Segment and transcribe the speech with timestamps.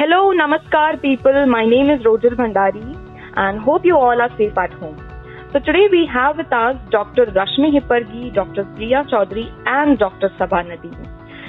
[0.00, 1.44] Hello, Namaskar people.
[1.44, 2.84] My name is Rojal Bhandari
[3.36, 4.96] and hope you all are safe at home.
[5.52, 7.26] So today we have with us Dr.
[7.26, 8.64] Rashmi Hippargi, Dr.
[8.76, 10.30] Priya Chaudhary and Dr.
[10.38, 10.94] Sabha Nadeem.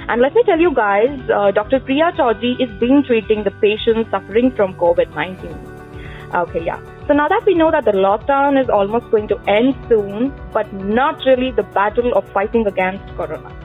[0.08, 1.80] And let me tell you guys, uh, Dr.
[1.80, 6.34] Priya Chaudhary is been treating the patients suffering from COVID-19.
[6.34, 6.78] Okay, yeah.
[7.06, 10.70] So now that we know that the lockdown is almost going to end soon, but
[10.74, 13.56] not really the battle of fighting against corona.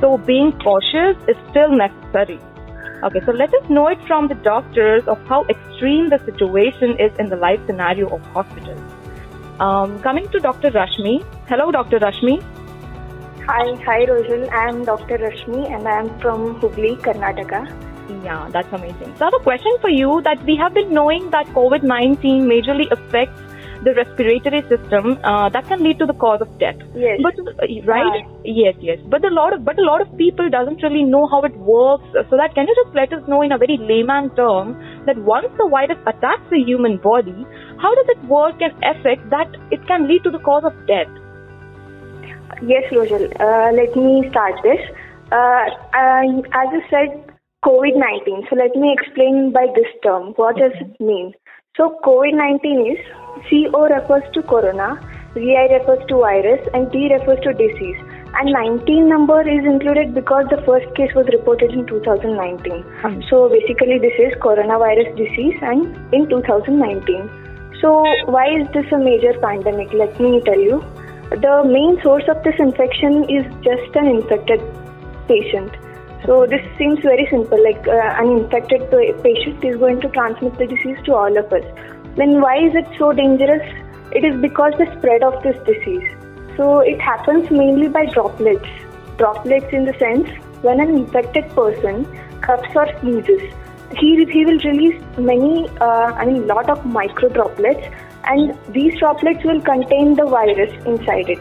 [0.00, 2.40] So being cautious is still necessary.
[3.02, 7.12] Okay, so let us know it from the doctors of how extreme the situation is
[7.18, 8.80] in the life scenario of hospitals.
[9.60, 10.70] Um, coming to Dr.
[10.70, 11.24] Rashmi.
[11.48, 11.98] Hello, Dr.
[11.98, 12.42] Rashmi.
[13.46, 14.50] Hi, hi Rojal.
[14.50, 15.18] I am Dr.
[15.18, 17.60] Rashmi and I am from Hubli, Karnataka.
[18.24, 19.14] Yeah, that's amazing.
[19.16, 22.90] So I have a question for you that we have been knowing that COVID-19 majorly
[22.90, 23.40] affects
[23.84, 26.76] the respiratory system uh, that can lead to the cause of death.
[26.94, 27.20] Yes.
[27.22, 28.24] But uh, right?
[28.44, 28.98] Yes, yes.
[29.08, 32.04] But a lot of but a lot of people doesn't really know how it works.
[32.30, 34.74] So that can you just let us know in a very layman term
[35.06, 37.46] that once the virus attacks the human body,
[37.78, 41.08] how does it work and affect that it can lead to the cause of death?
[42.62, 43.28] Yes, Rojal.
[43.40, 44.80] Uh, let me start this.
[45.32, 47.24] Uh, I, as you said,
[47.64, 48.48] COVID-19.
[48.48, 50.34] So let me explain by this term.
[50.36, 51.32] What does it mean?
[51.76, 53.00] So COVID-19 is
[53.50, 54.94] CO refers to corona,
[55.34, 57.96] VI refers to virus, and T refers to disease.
[58.38, 62.84] And 19 number is included because the first case was reported in 2019.
[63.02, 67.28] Um, So basically, this is coronavirus disease, and in 2019.
[67.80, 69.92] So why is this a major pandemic?
[69.92, 70.78] Let me tell you.
[71.30, 74.62] The main source of this infection is just an infected
[75.26, 75.74] patient.
[76.26, 77.62] So this seems very simple.
[77.62, 78.90] Like uh, an infected
[79.22, 81.64] patient is going to transmit the disease to all of us.
[82.16, 83.62] Then why is it so dangerous?
[84.12, 86.08] It is because the spread of this disease.
[86.56, 88.68] So it happens mainly by droplets.
[89.18, 90.28] Droplets in the sense
[90.62, 92.06] when an infected person
[92.40, 93.42] coughs or sneezes,
[93.98, 97.86] he, he will release many, uh, I mean, lot of micro droplets,
[98.24, 101.40] and these droplets will contain the virus inside it.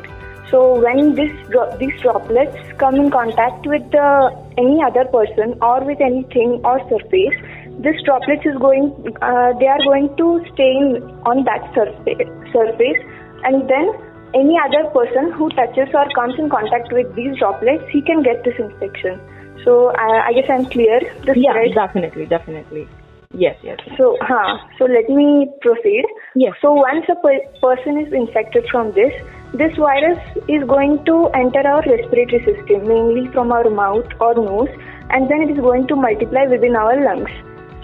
[0.54, 5.84] So when this dro- these droplets come in contact with uh, any other person or
[5.84, 7.38] with anything or surface,
[7.82, 8.94] this droplets is going,
[9.24, 13.02] uh, they are going to stay in, on that surface, surface,
[13.50, 13.90] and then
[14.36, 18.44] any other person who touches or comes in contact with these droplets, he can get
[18.44, 19.20] this infection.
[19.66, 21.00] So I, I guess I'm clear.
[21.26, 22.88] The yeah, spread- definitely, definitely.
[23.36, 23.80] Yes, yes.
[23.98, 26.06] so, huh, so let me proceed.
[26.36, 26.54] Yes.
[26.62, 29.12] So once a per- person is infected from this,
[29.54, 34.70] this virus is going to enter our respiratory system, mainly from our mouth or nose,
[35.12, 37.30] and then it is going to multiply within our lungs.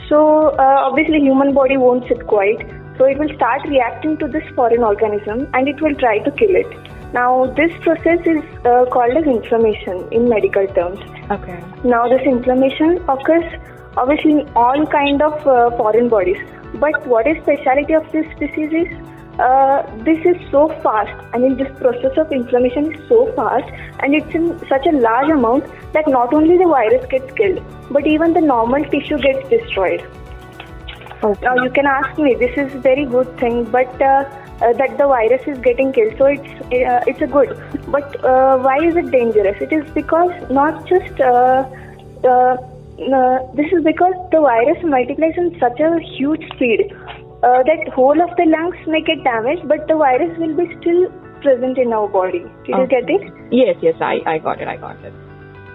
[0.09, 2.67] So uh, obviously, human body won't sit quiet.
[2.97, 6.55] So it will start reacting to this foreign organism, and it will try to kill
[6.55, 6.89] it.
[7.13, 10.99] Now, this process is uh, called as inflammation in medical terms.
[11.31, 11.63] Okay.
[11.83, 13.45] Now, this inflammation occurs
[13.97, 16.37] obviously in all kind of uh, foreign bodies.
[16.75, 21.15] But what is speciality of this disease is uh, this is so fast.
[21.33, 25.29] I mean, this process of inflammation is so fast, and it's in such a large
[25.29, 30.05] amount that not only the virus gets killed, but even the normal tissue gets destroyed.
[31.23, 31.45] Okay.
[31.45, 34.23] Now you can ask me, this is very good thing, but uh,
[34.61, 37.57] uh, that the virus is getting killed, so it's uh, it's a good.
[37.87, 39.61] But uh, why is it dangerous?
[39.61, 41.63] It is because not just uh,
[43.53, 46.93] this is because the virus multiplies in such a huge speed
[47.43, 51.07] uh, that whole of the lungs may get damaged, but the virus will be still
[51.41, 52.43] present in our body.
[52.65, 53.33] Did you get it?
[53.51, 53.95] Yes, yes.
[54.01, 54.67] I, I got it.
[54.67, 55.13] I got it.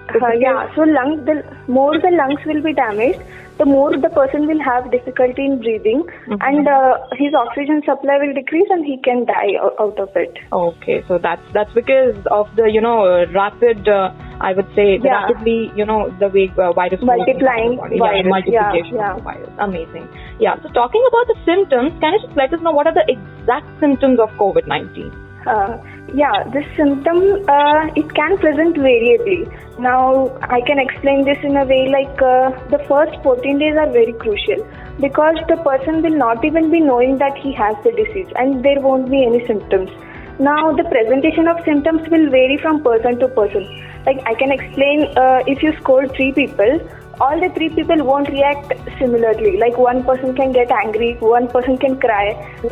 [0.09, 3.21] Uh, yeah, so lung, the more the lungs will be damaged,
[3.59, 6.39] the more the person will have difficulty in breathing, Mhm.
[6.49, 9.55] and uh, his oxygen supply will decrease, and he can die
[9.85, 10.39] out of it.
[10.53, 14.11] Okay, so that's that's because of the you know rapid, uh,
[14.41, 15.17] I would say Yeah.
[15.17, 19.51] rapidly you know the way uh, virus Multiplying virus, yeah, multiplication yeah, of the virus.
[19.59, 20.09] Amazing.
[20.39, 20.57] Yeah.
[20.63, 23.67] So talking about the symptoms, can you just let us know what are the exact
[23.81, 25.13] symptoms of COVID nineteen?
[25.47, 25.77] Uh,
[26.15, 27.19] yeah, this symptom
[27.49, 29.49] uh, it can present variably.
[29.79, 33.91] Now I can explain this in a way like uh, the first 14 days are
[33.91, 34.67] very crucial
[35.01, 38.81] because the person will not even be knowing that he has the disease and there
[38.81, 39.91] won't be any symptoms.
[40.39, 43.65] Now the presentation of symptoms will vary from person to person.
[44.07, 46.81] Like I can explain uh, if you scold three people,
[47.21, 49.57] all the three people won't react similarly.
[49.59, 52.27] Like one person can get angry, one person can cry,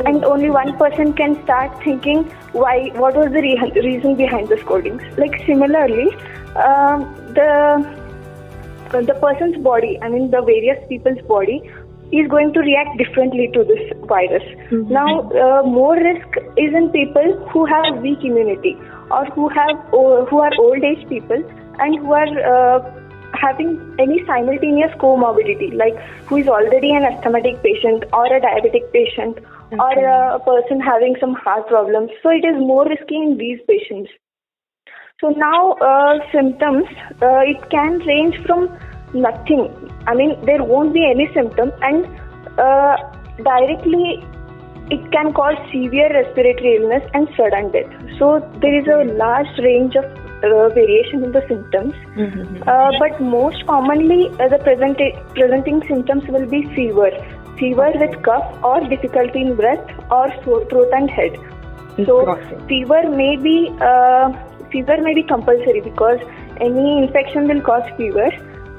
[0.05, 4.57] and only one person can start thinking why, what was the re- reason behind the
[4.57, 5.01] scoldings.
[5.17, 6.15] Like similarly,
[6.55, 8.01] um, the
[8.91, 11.61] the person's body, I mean the various people's body,
[12.11, 14.43] is going to react differently to this virus.
[14.69, 14.89] Mhm.
[14.89, 15.07] Now,
[15.43, 18.77] uh, more risk is in people who have weak immunity
[19.09, 21.41] or who have or who are old age people
[21.79, 23.02] and who are uh,
[23.33, 25.97] having any simultaneous comorbidity, like
[26.27, 29.39] who is already an asthmatic patient or a diabetic patient
[29.71, 32.11] or a person having some heart problems.
[32.21, 34.11] So it is more risky in these patients.
[35.21, 36.85] So now uh, symptoms,
[37.21, 38.77] uh, it can range from
[39.13, 39.71] nothing.
[40.07, 42.05] I mean, there won't be any symptom, and
[42.59, 42.97] uh,
[43.37, 44.25] directly
[44.91, 47.89] it can cause severe respiratory illness and sudden death.
[48.19, 50.03] So there is a large range of
[50.43, 52.63] uh, variation in the symptoms, Mm-hmm.
[52.67, 55.01] uh, but most commonly uh, the present-
[55.33, 57.09] presenting symptoms will be fever,
[57.57, 61.37] fever with cough or difficulty in breath or sore throat and head.
[62.05, 62.25] So
[62.67, 64.31] fever may be uh,
[64.71, 66.19] fever may be compulsory because
[66.59, 68.29] any infection will cause fever,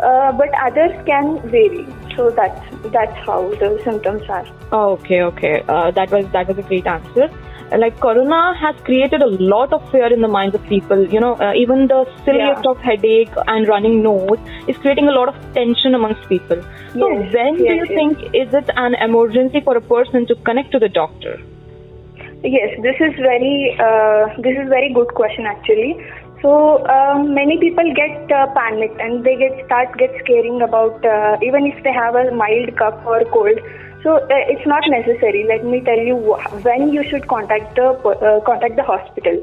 [0.03, 1.87] uh, but others can vary.
[2.17, 4.47] So that's that's how the symptoms are.
[4.73, 5.65] Oh, okay, okay.
[5.69, 7.29] Uh, that was that was a great answer.
[7.77, 11.07] Like Corona has created a lot of fear in the minds of people.
[11.07, 12.71] You know, uh, even the silliest Yeah.
[12.71, 14.39] of headache and running nose
[14.69, 16.63] is creating a lot of tension amongst people.
[16.99, 17.95] So, Yes, when do you yes.
[17.95, 21.39] think is it an emergency for a person to connect to the doctor?
[22.43, 25.97] Yes, this is very uh, this is very good question actually.
[26.43, 31.39] So um, many people get uh, panicked and they get start get scaring about uh,
[31.43, 33.59] even if they have a mild cough or cold.
[34.05, 35.47] So uh, it's not necessary.
[35.49, 39.41] Let me tell you wh- when you should contact the uh, contact the hospital.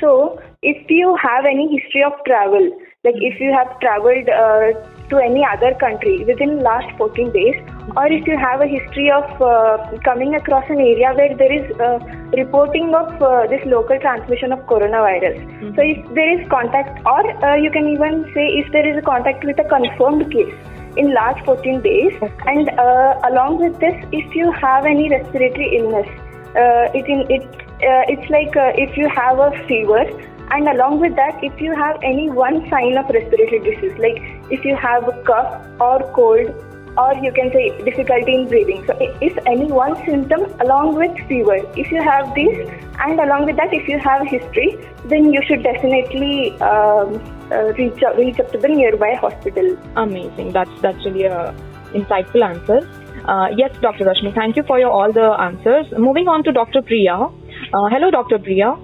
[0.00, 2.70] So if you have any history of travel,
[3.04, 4.72] like if you have traveled uh,
[5.10, 7.60] to any other country within last 14 days,
[7.96, 9.76] or if you have a history of uh,
[10.08, 11.98] coming across an area where there is uh,
[12.32, 15.36] reporting of uh, this local transmission of coronavirus.
[15.76, 19.02] So if there is contact, or uh, you can even say if there is a
[19.02, 20.54] contact with a confirmed case
[20.96, 22.12] in last 14 days,
[22.46, 26.08] and uh, along with this, if you have any respiratory illness,
[26.56, 27.44] uh, it in it
[27.78, 30.04] uh, it's like uh, if you have a fever
[30.50, 34.18] and along with that if you have any one sign of respiratory disease like
[34.50, 36.48] if you have a cough or cold
[36.96, 38.84] or you can say difficulty in breathing.
[38.86, 42.68] So if any one symptom along with fever if you have this
[42.98, 47.20] and along with that if you have history then you should definitely um,
[47.50, 50.52] uh, reach out, reach up to the nearby hospital Amazing.
[50.52, 51.54] That's that's really a
[51.92, 52.80] insightful answer.
[53.24, 54.04] Uh, yes, Dr.
[54.04, 55.86] Rashmi, thank you for your all the answers.
[55.92, 56.82] Moving on to Dr.
[56.82, 57.16] Priya.
[57.16, 58.38] Uh, hello, Dr.
[58.38, 58.76] Priya.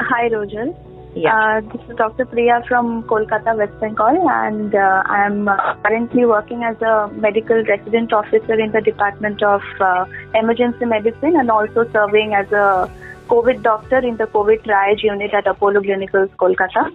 [0.00, 0.76] Hi, Rojal.
[1.14, 1.34] Yeah.
[1.34, 2.26] Uh, this is Dr.
[2.26, 8.12] Priya from Kolkata, West Bengal, and uh, I'm uh, currently working as a medical resident
[8.12, 10.04] officer in the Department of uh,
[10.34, 12.90] Emergency Medicine and also serving as a
[13.28, 16.90] COVID doctor in the COVID triage unit at Apollo Gleneagles, Kolkata.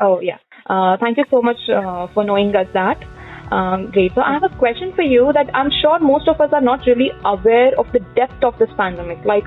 [0.00, 0.38] Oh, yeah.
[0.66, 3.02] Uh, thank you so much uh, for knowing us that.
[3.52, 4.12] Um, great.
[4.14, 6.86] So I have a question for you that I'm sure most of us are not
[6.86, 9.24] really aware of the depth of this pandemic.
[9.24, 9.44] Like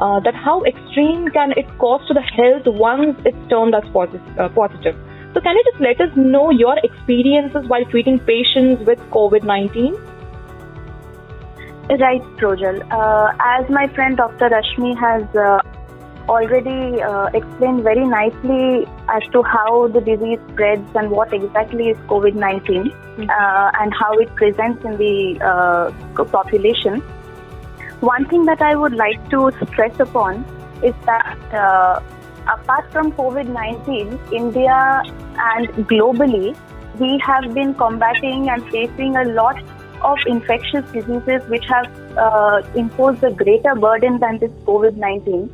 [0.00, 4.38] uh, that, how extreme can it cause to the health once it's turned as posi-
[4.38, 4.94] uh, positive?
[5.34, 9.98] So can you just let us know your experiences while treating patients with COVID-19?
[11.98, 12.86] Right, Rojal.
[12.92, 14.48] Uh, as my friend Dr.
[14.48, 15.58] Rashmi has uh,
[16.28, 21.96] already uh, explained very nicely as to how the disease spreads and what exactly is
[22.08, 22.92] COVID 19
[23.28, 27.00] uh, and how it presents in the uh, population.
[28.00, 30.44] One thing that I would like to stress upon
[30.82, 32.00] is that uh,
[32.48, 35.02] apart from COVID 19, India
[35.54, 36.56] and globally,
[36.98, 39.62] we have been combating and facing a lot
[40.02, 41.86] of infectious diseases which have
[42.16, 45.50] uh, imposed a greater burden than this COVID 19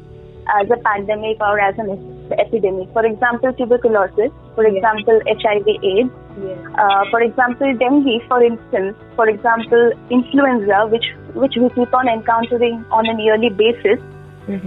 [0.55, 1.91] as a pandemic or as an
[2.39, 2.93] epidemic.
[2.93, 6.11] For example, tuberculosis, for example, HIV AIDS,
[6.79, 12.85] uh, for example, dengue, for instance, for example, influenza, which, which we keep on encountering
[12.91, 14.01] on a yearly basis.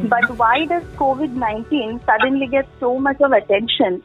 [0.09, 4.03] But why does COVID 19 suddenly get so much of attention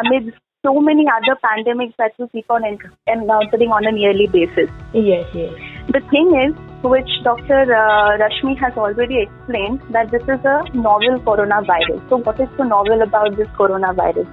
[0.00, 0.32] amid
[0.64, 4.70] so many other pandemics that we keep on encountering on a yearly basis?
[4.94, 5.52] Yes, yes.
[5.88, 7.62] The thing is, which Dr.
[7.74, 12.08] Uh, Rashmi has already explained, that this is a novel coronavirus.
[12.08, 14.26] So, what is so novel about this coronavirus?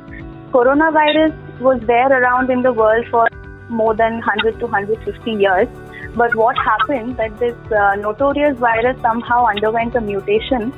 [0.52, 3.28] Coronavirus was there around in the world for
[3.70, 5.68] more than 100 to 150 years.
[6.16, 10.74] But what happened that this uh, notorious virus somehow underwent a mutation,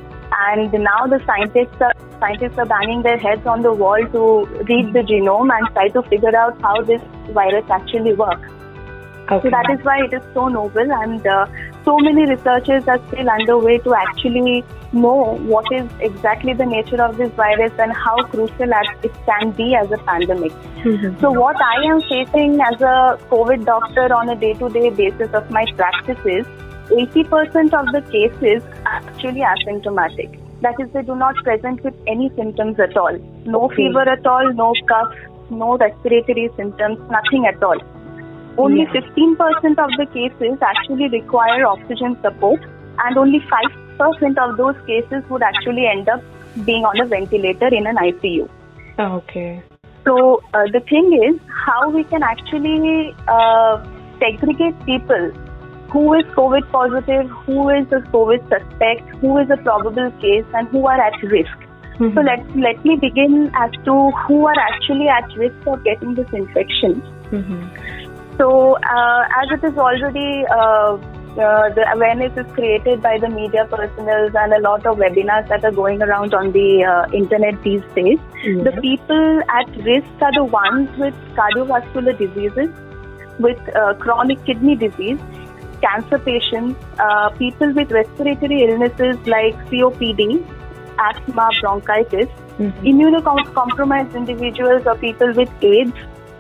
[0.49, 4.91] and now the scientists are scientists are banging their heads on the wall to read
[4.91, 8.58] the genome and try to figure out how this virus actually works.
[9.31, 9.47] Okay.
[9.47, 11.45] So that is why it is so novel, and uh,
[11.85, 17.17] so many researches are still underway to actually know what is exactly the nature of
[17.17, 20.51] this virus and how crucial as it can be as a pandemic.
[21.19, 25.31] So, what I am facing as a COVID doctor on a day to day basis
[25.33, 26.45] of my practices,
[26.89, 30.39] 80% of the cases are actually asymptomatic.
[30.61, 33.17] That is, they do not present with any symptoms at all.
[33.45, 35.13] No fever at all, no cough,
[35.49, 37.77] no respiratory symptoms, nothing at all.
[38.59, 42.61] Only 15% of the cases actually require oxygen support,
[43.05, 46.21] and only 5% of those cases would actually end up
[46.65, 48.49] being on a ventilator in an ICU.
[48.99, 49.63] Okay.
[50.05, 53.85] So uh, the thing is how we can actually uh,
[54.19, 55.31] segregate people
[55.91, 60.67] who is COVID positive, who is a COVID suspect, who is a probable case, and
[60.69, 61.57] who are at risk.
[61.99, 62.13] Mhm.
[62.15, 66.35] So let let me begin as to who are actually at risk of getting this
[66.41, 67.01] infection.
[67.31, 67.63] Mhm.
[68.39, 70.97] So uh, as it is already uh,
[71.39, 75.63] uh, the awareness is created by the media personals and a lot of webinars that
[75.63, 78.17] are going around on the uh, internet these days.
[78.43, 82.69] The people at risk are the ones with cardiovascular diseases,
[83.39, 85.19] with uh, chronic kidney disease,
[85.81, 90.43] cancer patients, uh, people with respiratory illnesses like COPD,
[91.09, 92.29] asthma, bronchitis,
[92.59, 92.73] Mhm.
[92.91, 95.93] immunocompromised individuals or people with AIDS,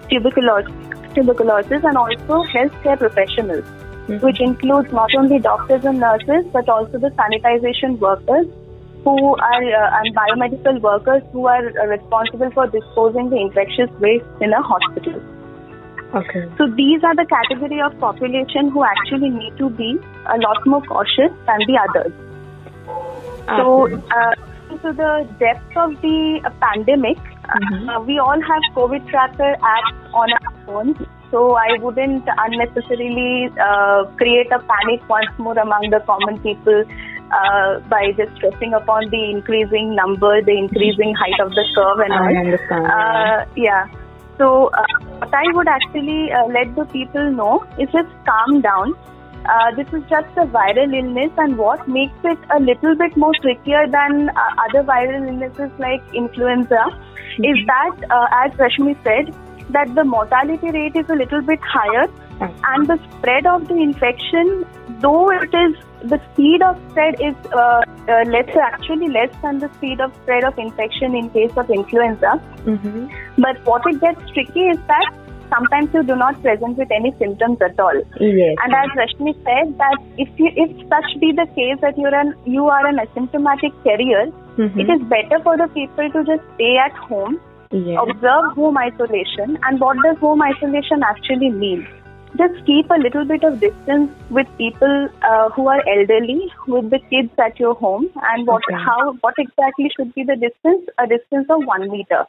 [0.09, 0.73] tuberculosis,
[1.13, 3.65] tuberculosis and also healthcare professionals,
[4.07, 4.21] Mhm.
[4.21, 8.47] which includes not only doctors and nurses but also the sanitization workers
[9.03, 9.17] who
[9.49, 14.53] are uh, and biomedical workers who are uh, responsible for disposing the infectious waste in
[14.53, 15.21] a hospital.
[16.15, 16.45] Okay.
[16.57, 20.81] So these are the category of population who actually need to be a lot more
[20.81, 22.11] cautious than the others.
[23.57, 24.35] So, uh,
[24.81, 27.17] to the depth of the uh, pandemic,
[27.57, 27.89] Mhm.
[27.89, 30.97] uh, we all have COVID tracker apps on our phones.
[31.31, 36.83] So I wouldn't unnecessarily uh, create a panic once more among the common people
[37.31, 42.13] uh, by just stressing upon the increasing number, the increasing height of the curve, and
[42.13, 42.37] I all.
[42.37, 42.85] understand.
[42.87, 43.85] Uh, yeah.
[44.39, 44.83] So uh,
[45.19, 48.95] what I would actually uh, let the people know is just calm down.
[49.45, 53.33] Uh, this is just a viral illness, and what makes it a little bit more
[53.41, 56.87] trickier than uh, other viral illnesses like influenza
[57.43, 59.33] is that, uh, as Rashmi said,
[59.71, 62.07] that the mortality rate is a little bit higher,
[62.41, 64.65] and the spread of the infection,
[64.99, 69.69] though it is the speed of spread is uh, uh, less, actually less than the
[69.73, 72.41] speed of spread of infection in case of influenza.
[72.63, 73.09] Mhm.
[73.37, 75.11] But what it gets tricky is that
[75.49, 78.01] sometimes you do not present with any symptoms at all.
[78.19, 78.55] Yes.
[78.63, 82.33] And as Rashmi said, that if you, if such be the case that you're an
[82.45, 84.79] you are an asymptomatic carrier, Mhm.
[84.83, 87.39] it is better for the people to just stay at home,
[87.71, 87.99] Yes.
[88.03, 89.57] observe home isolation.
[89.69, 91.87] And what does home isolation actually mean?
[92.39, 94.95] Just keep a little bit of distance with people
[95.29, 98.75] uh, who are elderly, with the kids at your home, and what Okay.
[98.89, 98.97] how
[99.27, 100.91] what exactly should be the distance?
[101.05, 102.21] A distance of one meter.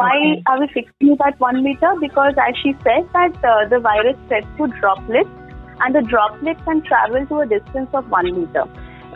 [0.00, 0.42] Why Okay.
[0.52, 1.92] are we fixing it at one meter?
[2.06, 5.36] Because as she said that uh, the virus spreads through droplets,
[5.80, 8.64] and the droplets can travel to a distance of one meter.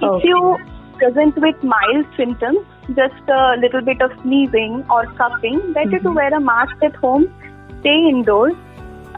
[0.00, 0.28] If Okay.
[0.34, 0.58] you
[0.98, 2.58] present with mild symptoms,
[3.00, 6.14] just a little bit of sneezing or coughing, better to Mhm.
[6.20, 7.26] wear a mask at home,
[7.80, 8.54] stay indoors,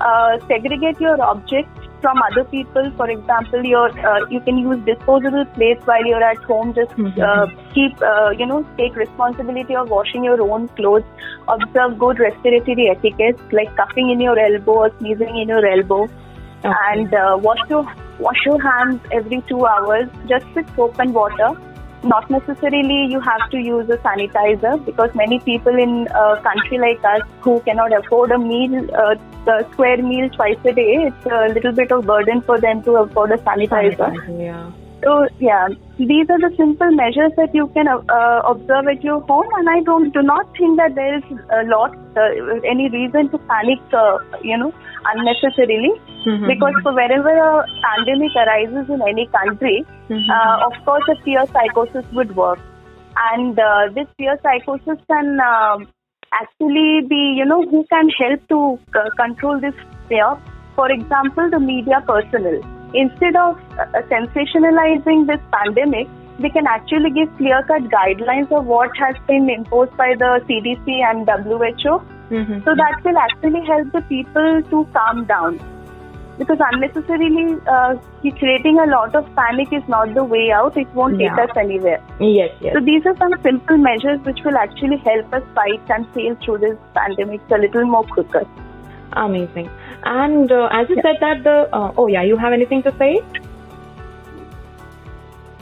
[0.01, 2.91] uh, segregate your objects from other people.
[2.97, 6.73] For example, your uh, you can use disposable plates while you're at home.
[6.75, 7.25] Just Mhm.
[7.31, 7.47] uh,
[7.79, 11.09] keep uh, you know take responsibility of washing your own clothes.
[11.57, 16.03] Observe good respiratory etiquette like coughing in your elbow or sneezing in your elbow
[16.65, 16.75] Okay.
[16.93, 17.83] and uh, wash your
[18.27, 21.51] wash your hands every two hours just with soap and water
[22.05, 27.05] not necessarily you have to use a sanitizer because many people in a country like
[27.05, 29.15] us who cannot afford a meal uh,
[29.49, 32.97] a square meal twice a day it's a little bit of burden for them to
[32.97, 34.71] afford a sanitizer Yeah.
[35.05, 39.21] So yeah these are the simple measures that you can uh, uh, observe at your
[39.31, 41.25] home and i don't do not think that there is
[41.61, 42.31] a lot uh,
[42.75, 44.73] any reason to panic uh, you know
[45.15, 45.93] unnecessarily
[46.27, 46.47] Mhm.
[46.47, 49.77] because for wherever a pandemic arises in any country,
[50.09, 50.31] Mhm.
[50.37, 52.59] uh, of course, a fear psychosis would work,
[53.27, 55.87] and uh, this fear psychosis can um
[56.41, 58.59] actually be, you know, who can help to
[59.03, 59.79] uh, control this
[60.09, 60.29] fear.
[60.81, 62.59] For example, the media personnel.
[62.95, 69.17] Instead of uh, sensationalizing this pandemic, they can actually give clear-cut guidelines of what has
[69.27, 72.65] been imposed by the CDC and WHO Mhm.
[72.65, 75.59] so that will actually help the people to calm down.
[76.39, 77.95] Because unnecessarily uh,
[78.39, 80.77] creating a lot of panic is not the way out.
[80.77, 81.35] It won't Yeah.
[81.35, 82.01] take us anywhere.
[82.21, 82.53] Yes.
[82.61, 82.75] Yes.
[82.75, 86.59] So these are some simple measures which will actually help us fight and sail through
[86.59, 88.45] this pandemic a little more quicker.
[89.27, 89.69] Amazing.
[90.05, 93.21] And uh, as you said that the uh, oh yeah, you have anything to say?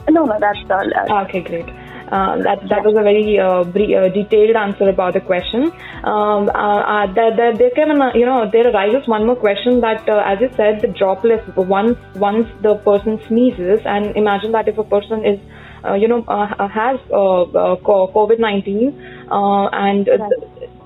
[0.09, 1.21] No, no, that's all.
[1.23, 1.67] Okay, great.
[2.09, 5.63] Uh, that that was a very uh, bre- uh, detailed answer about the question.
[6.05, 9.35] Um, uh, uh, there, there, there came an, uh, you know there arises one more
[9.35, 14.53] question that uh, as you said the droplets once once the person sneezes and imagine
[14.53, 15.37] that if a person is
[15.83, 18.95] uh, you know uh, has uh, uh, COVID nineteen
[19.29, 20.29] uh, and uh,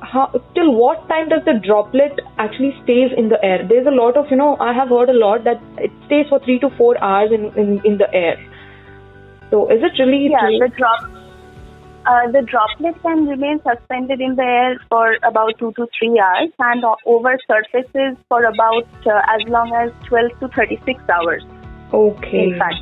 [0.02, 3.66] how, till what time does the droplet actually stays in the air?
[3.68, 6.40] There's a lot of, you know, I have heard a lot that it stays for
[6.40, 8.38] three to four hours in, in, in the air.
[9.52, 10.60] So is it really Yeah, true?
[10.60, 11.04] the drop.
[12.04, 16.50] Uh, the droplet can remain suspended in the air for about two to three hours
[16.58, 21.44] and over surfaces for about uh, as long as 12 to 36 hours,
[21.94, 22.50] okay.
[22.50, 22.82] in fact.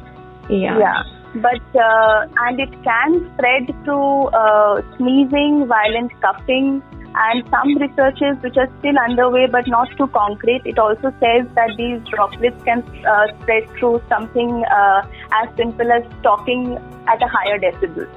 [0.49, 0.79] Yeah.
[0.79, 1.03] Yeah.
[1.35, 6.81] But, uh, and it can spread through uh, sneezing, violent coughing,
[7.15, 10.61] and some researches which are still underway but not too concrete.
[10.65, 15.01] It also says that these droplets can uh, spread through something uh,
[15.41, 18.07] as simple as talking at a higher decibel.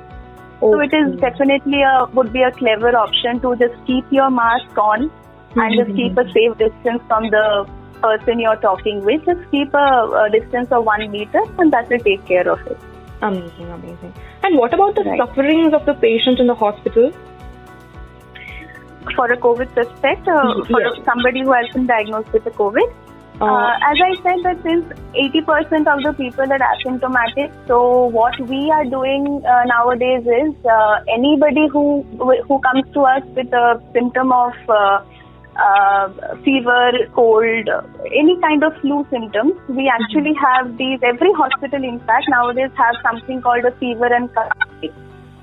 [0.60, 4.78] So it is definitely a would be a clever option to just keep your mask
[4.78, 5.10] on
[5.56, 7.68] and just keep a safe distance from the
[8.00, 9.24] person you're talking with.
[9.24, 9.88] Just keep a,
[10.22, 12.78] a distance of one meter, and that will take care of it.
[13.22, 14.14] Amazing, amazing.
[14.44, 15.18] And what about the Right.
[15.18, 17.10] sufferings of the patient in the hospital?
[19.16, 21.04] For a COVID suspect, uh, Mhm, for yes.
[21.04, 22.92] somebody who has been diagnosed with the COVID,
[23.40, 24.90] Uh, Uh, as I said, that since
[25.20, 27.78] 80% of the people are asymptomatic, so
[28.16, 31.84] what we are doing uh, nowadays is uh, anybody who
[32.50, 35.00] who comes to us with a symptom of uh,
[35.56, 36.08] uh,
[36.44, 37.68] fever, cold,
[38.22, 41.00] any kind of flu symptoms, we actually have these.
[41.02, 44.52] Every hospital, in fact, nowadays have something called a fever and cough.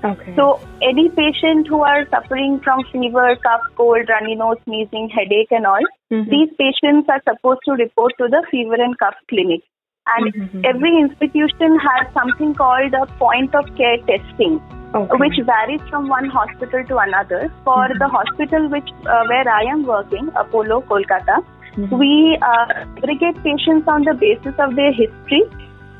[0.04, 0.34] Okay.
[0.36, 5.66] So any patient who are suffering from fever, cough, cold, runny nose, sneezing, headache, and
[5.66, 6.30] all, Mhm.
[6.30, 9.62] these patients are supposed to report to the fever and cough clinic.
[10.06, 10.64] And Mhm.
[10.64, 14.60] every institution has something called a point of care testing,
[14.94, 15.16] okay.
[15.22, 17.40] which varies from one hospital to another.
[17.64, 17.98] For Mhm.
[17.98, 21.36] the hospital which uh, where I am working, Apollo, Kolkata,
[21.76, 21.98] Mhm.
[21.98, 25.42] we uh, aggregate patients on the basis of their history,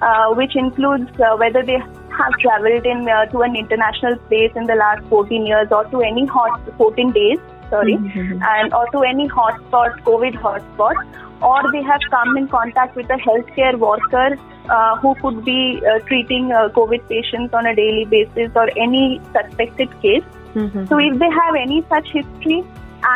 [0.02, 1.78] uh, which includes uh, whether they
[2.18, 6.00] have traveled in uh, to an international place in the last 14 years or to
[6.00, 7.38] any hot 14 days,
[7.70, 8.42] sorry, Mhm.
[8.52, 11.02] and or to any hotspot, COVID hotspot,
[11.50, 14.28] or they have come in contact with a healthcare worker
[14.68, 19.20] uh, who could be uh, treating uh, COVID patients on a daily basis or any
[19.38, 20.28] suspected case.
[20.54, 20.88] Mhm.
[20.88, 22.64] So if they have any such history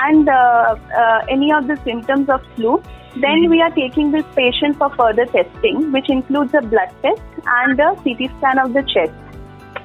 [0.01, 2.83] and uh, uh, any of the symptoms of flu,
[3.21, 7.79] then we are taking this patient for further testing, which includes a blood test and
[7.79, 9.13] a CT scan of the chest.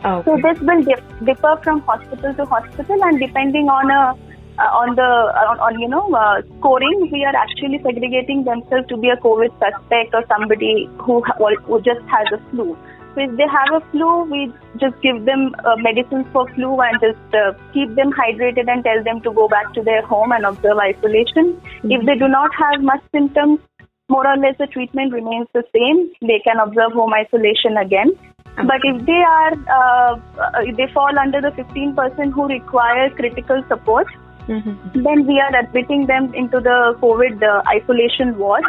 [0.06, 0.24] okay.
[0.26, 4.18] So this will dif- differ from hospital to hospital, and depending on a
[4.60, 5.10] uh, on the
[5.50, 9.52] on, on you know uh, scoring, we are actually segregating themselves to be a COVID
[9.60, 12.78] suspect or somebody who ha- who just has a flu.
[13.16, 17.00] So if they have a flu, we just give them uh, medicines for flu and
[17.02, 20.46] just uh, keep them hydrated and tell them to go back to their home and
[20.46, 21.60] observe isolation.
[21.84, 23.60] If they do not have much symptoms,
[24.10, 26.10] more or less the treatment remains the same.
[26.22, 28.12] They can observe home isolation again.
[28.56, 30.20] But if they are, uh,
[30.76, 34.08] they fall under the 15% who require critical support,
[34.48, 34.76] Mhm.
[35.06, 38.64] then we are admitting them into the COVID uh, isolation ward.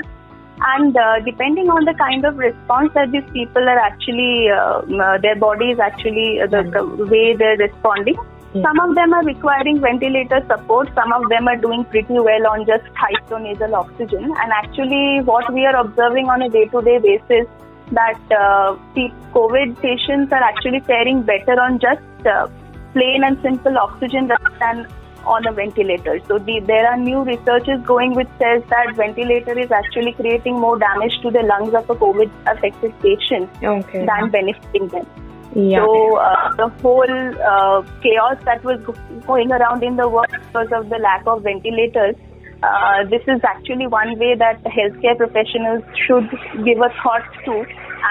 [0.63, 5.19] And uh, depending on the kind of response that these people are actually, uh, uh,
[5.19, 6.63] their body is actually uh, the,
[6.99, 8.17] the way they're responding.
[8.53, 8.63] Yeah.
[8.63, 10.91] Some of them are requiring ventilator support.
[10.95, 14.25] Some of them are doing pretty well on just high flow nasal oxygen.
[14.25, 17.47] And actually, what we are observing on a day-to-day basis
[17.93, 18.77] that uh,
[19.33, 22.49] COVID patients are actually faring better on just uh,
[22.93, 24.87] plain and simple oxygen rather than
[25.25, 26.21] on a ventilator.
[26.27, 30.79] So the, there are new researches going which says that ventilator is actually creating more
[30.79, 34.07] damage to the lungs of a COVID affected patient Okay.
[34.07, 35.07] than benefiting them.
[35.55, 35.85] yeah.
[35.85, 38.81] So uh, the whole uh, chaos that was
[39.27, 42.17] going around in the world because of the lack of ventilators,
[42.63, 46.29] uh, this is actually one way that healthcare professionals should
[46.65, 47.65] give a thought to,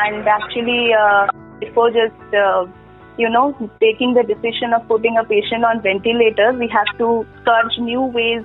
[0.05, 1.27] and actually uh,
[1.59, 2.65] before just uh,
[3.19, 3.45] you know
[3.85, 8.43] taking the decision of putting a patient on ventilator, we have to search new ways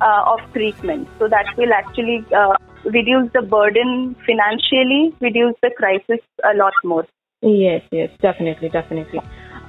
[0.00, 1.08] uh, of treatment.
[1.18, 2.54] So that will actually uh,
[2.84, 7.06] reduce the burden financially, reduce the crisis a lot more.
[7.42, 9.20] Yes, yes, definitely, definitely.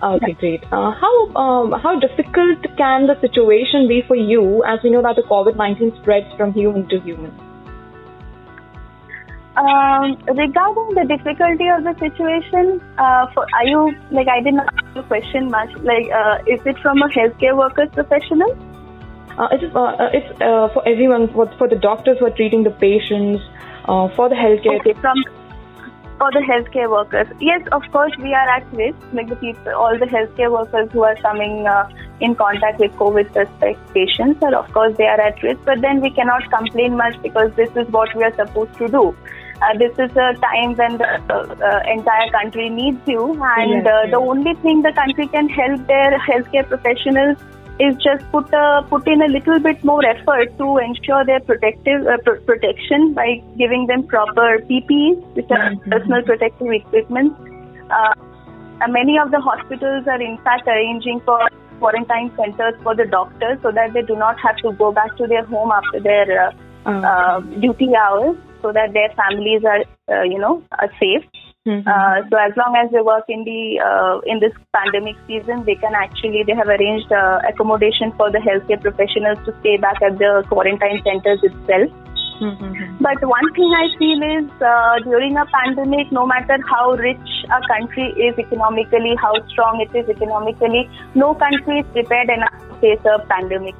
[0.03, 0.63] Okay, great.
[0.65, 5.15] Uh, how um, how difficult can the situation be for you, as we know that
[5.15, 7.52] the COVID nineteen spreads from human to human?
[9.55, 14.93] Um, regarding the difficulty of the situation, uh, for, are you like I didn't ask
[14.95, 15.69] the question much.
[15.83, 18.49] Like, uh, is it from a healthcare workers professional?
[19.37, 22.63] Uh, it's uh, uh, it's uh, for everyone, for, for the doctors who are treating
[22.63, 23.43] the patients,
[23.85, 24.79] uh, for the healthcare.
[24.79, 25.21] Okay, from
[26.17, 27.27] for the healthcare workers.
[27.39, 28.97] Yes, of course, we are at risk.
[29.13, 31.89] Like the people, all the healthcare workers who are coming uh,
[32.21, 35.59] in contact with COVID suspect patients, are of course they are at risk.
[35.63, 39.15] But then we cannot complain much because this is what we are supposed to do.
[39.61, 43.23] Uh, this is a time when the uh, entire country needs you,
[43.57, 44.11] and Yes, uh, yes.
[44.11, 47.37] the only thing the country can help their healthcare professionals
[47.79, 52.05] is just put a, put in a little bit more effort to ensure their protective
[52.07, 55.89] uh, pr- protection by giving them proper PPEs, which are Mhm.
[55.89, 57.33] personal protective equipment.
[57.89, 58.13] Uh,
[58.81, 61.39] uh, many of the hospitals are in fact arranging for
[61.79, 65.25] quarantine centers for the doctors so that they do not have to go back to
[65.27, 66.51] their home after their uh,
[66.85, 71.25] Uh, uh, duty hours so that their families are uh, you know are safe
[71.67, 71.81] mhm.
[71.95, 75.75] uh, so as long as they work in the uh, in this pandemic season they
[75.75, 80.17] can actually they have arranged uh, accommodation for the healthcare professionals to stay back at
[80.23, 81.99] the quarantine centers itself
[82.41, 82.97] Mhm.
[82.99, 87.61] but one thing I feel is uh, during a pandemic, no matter how rich a
[87.67, 93.05] country is economically, how strong it is economically, no country is prepared enough to face
[93.05, 93.75] a pandemic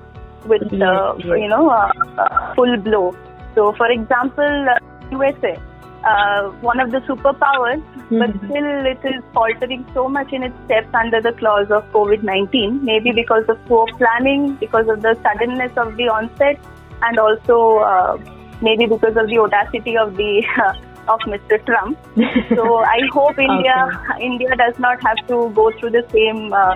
[0.46, 1.38] with, uh, Yes, yes.
[1.42, 3.16] you know, uh, uh, full blow.
[3.56, 4.80] So, for example, uh,
[5.12, 5.58] USA,
[6.04, 8.46] uh, one of the superpowers, but Mhm.
[8.50, 12.80] still it is faltering so much in its steps under the clause of COVID-19.
[12.84, 16.60] Maybe because of poor planning, because of the suddenness of the onset,
[17.04, 18.18] and also uh,
[18.62, 20.32] maybe because of the audacity of the
[21.14, 21.64] of Mr.
[21.66, 21.98] Trump.
[22.56, 23.78] So I hope India
[24.20, 26.76] India does not have to go through the same uh,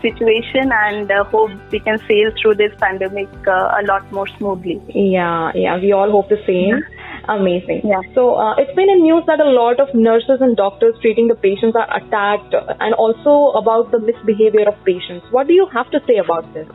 [0.00, 4.80] situation, and uh, hope we can sail through this pandemic uh, a lot more smoothly.
[4.94, 6.82] Yeah, yeah, we all hope the same.
[7.28, 7.82] Amazing.
[7.84, 8.00] Yeah.
[8.14, 11.34] So uh, it's been in news that a lot of nurses and doctors treating the
[11.34, 15.26] patients are attacked, uh, and also about the misbehavior of patients.
[15.30, 16.66] What do you have to say about this?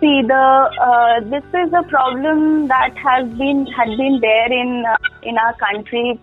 [0.00, 0.46] See, the
[0.88, 5.54] uh, this is a problem that has been had been there in uh, in our
[5.54, 6.20] country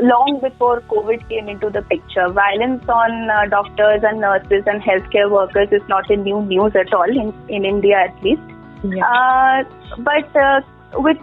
[0.00, 2.28] long before COVID came into the picture.
[2.30, 6.92] Violence on uh, doctors and nurses and healthcare workers is not a new news at
[6.94, 8.42] all in in India at least.
[8.84, 9.02] Yeah.
[9.02, 9.64] Uh,
[9.98, 10.60] but uh,
[10.94, 11.18] with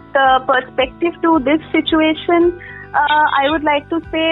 [0.46, 2.60] perspective to this situation,
[2.92, 4.26] uh, I would like to say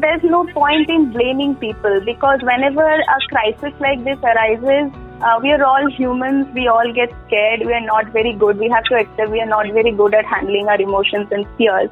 [0.00, 4.92] there's no point in blaming people because whenever a crisis like this arises,
[5.22, 6.46] uh, we are all humans.
[6.54, 7.64] We all get scared.
[7.64, 8.58] We are not very good.
[8.58, 11.90] We have to accept we are not very good at handling our emotions and fears.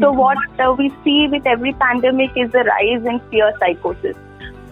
[0.00, 4.16] So what uh, we see with every pandemic is a rise in fear psychosis.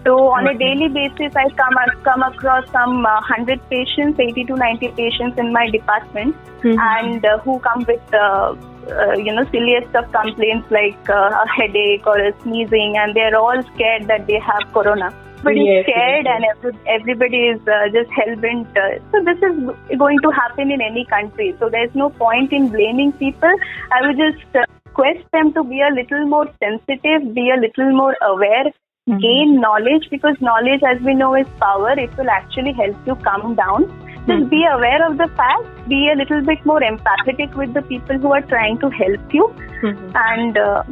[0.05, 4.55] So on a daily basis, I come come across some uh, hundred patients, 80 to
[4.55, 6.77] 90 patients in my department, Mhm.
[6.97, 8.55] and uh, who come with uh,
[8.97, 13.35] uh, you know silliest of complaints like uh, a headache or a sneezing, and they're
[13.41, 15.11] all scared that they have corona.
[15.43, 18.77] But Yes, it's scared, yes, and every, everybody is uh, just hell bent.
[18.77, 21.55] Uh, so this is going to happen in any country.
[21.59, 23.53] So there's no point in blaming people.
[23.91, 24.65] I would just uh,
[24.99, 28.65] request them to be a little more sensitive, be a little more aware,
[29.09, 29.21] Mhm.
[29.21, 31.97] gain knowledge because knowledge, as we know, is power.
[32.05, 33.85] It will actually help you calm down.
[34.27, 34.49] Just Mhm.
[34.49, 35.69] be aware of the fact.
[35.91, 39.47] Be a little bit more empathetic with the people who are trying to help you.
[39.81, 40.11] Mhm.
[40.23, 40.83] And uh,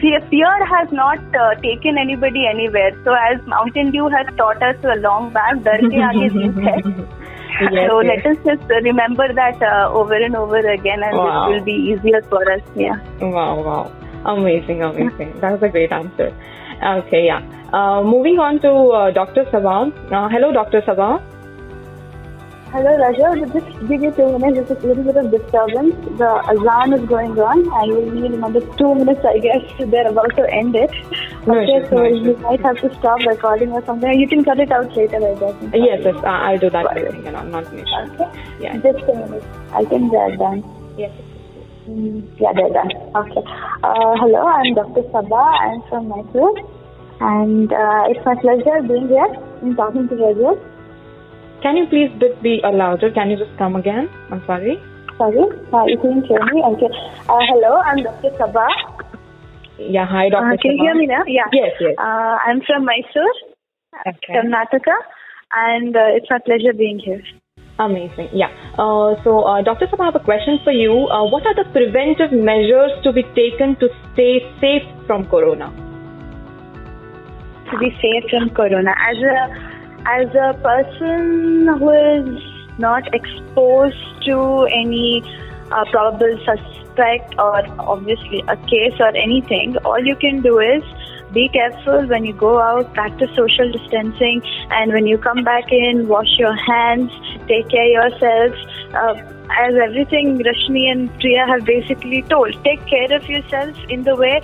[0.00, 2.92] fear, has not uh, taken anybody anywhere.
[3.04, 6.78] So as Mountain Dew has taught us a long back, dar ke aage hai.
[7.60, 8.20] Yes, so yes.
[8.24, 11.48] let us just remember that uh, over and over again, and Wow.
[11.50, 12.62] it will be easier for us.
[12.74, 12.96] Yeah.
[13.20, 13.92] Wow, wow.
[14.24, 15.38] Amazing, amazing.
[15.40, 16.32] That was a great answer.
[16.84, 17.42] Okay, yeah.
[17.72, 19.44] Uh, moving on to uh, Dr.
[19.46, 19.92] Sabha.
[20.12, 20.82] Uh, hello, Dr.
[20.82, 21.20] Sabha.
[22.72, 23.28] Hello, Raja.
[23.52, 24.70] Just give you two minutes.
[24.70, 25.94] Just a little bit of disturbance.
[26.20, 29.60] The azan is going on, and we need another two minutes, I guess.
[29.78, 30.90] They're about to end it.
[31.46, 32.38] No okay, issues, so no you issues.
[32.40, 34.18] might have to stop recording or something.
[34.18, 35.54] You can cut it out later, I guess.
[35.74, 37.14] Yes, yes, uh, I'll do that later.
[37.14, 37.94] You know, not an issue.
[38.14, 38.30] Okay.
[38.60, 38.76] Yeah.
[38.78, 39.44] Just a minute.
[39.72, 40.64] I think they're done.
[40.96, 41.12] Yes.
[41.86, 42.90] Mm, yeah, they're done.
[43.22, 43.44] Okay.
[43.84, 45.02] Uh, hello, I'm Dr.
[45.12, 45.44] Sabha.
[45.60, 46.56] I'm from Mysore.
[47.20, 49.28] And uh, it's my pleasure being here
[49.60, 50.71] and talking to you.
[51.62, 53.10] Can you please bit be uh, louder?
[53.12, 54.08] Can you just come again?
[54.30, 54.82] I'm sorry.
[55.16, 55.38] Sorry,
[55.72, 56.62] uh, you couldn't hear me.
[56.74, 56.90] Okay.
[57.30, 58.30] Uh, hello, I'm Dr.
[58.34, 58.66] Sabha.
[59.78, 60.52] Yeah, hi, Dr.
[60.52, 61.22] Uh, can you hear me now?
[61.26, 61.46] Yeah.
[61.52, 61.94] Yes, yes.
[61.98, 63.36] Uh, I'm from Mysore,
[64.08, 64.34] Okay.
[64.34, 64.96] Karnataka,
[65.54, 67.22] and uh, it's my pleasure being here.
[67.78, 68.30] Amazing.
[68.32, 68.50] Yeah.
[68.74, 69.86] Uh, so, uh, Dr.
[69.86, 71.06] Sabha, I have a question for you.
[71.08, 75.70] Uh, what are the preventive measures to be taken to stay safe from corona?
[77.70, 79.71] To be safe from Corona, as a
[80.06, 85.22] as a person who is not exposed to any
[85.70, 90.82] uh, probable suspect or obviously a case or anything, all you can do is
[91.32, 96.06] be careful when you go out, practice social distancing, and when you come back in,
[96.06, 97.10] wash your hands,
[97.48, 98.54] take care of yourself.
[98.94, 99.14] Uh,
[99.58, 104.40] as everything Rashmi and Priya have basically told, take care of yourself in the way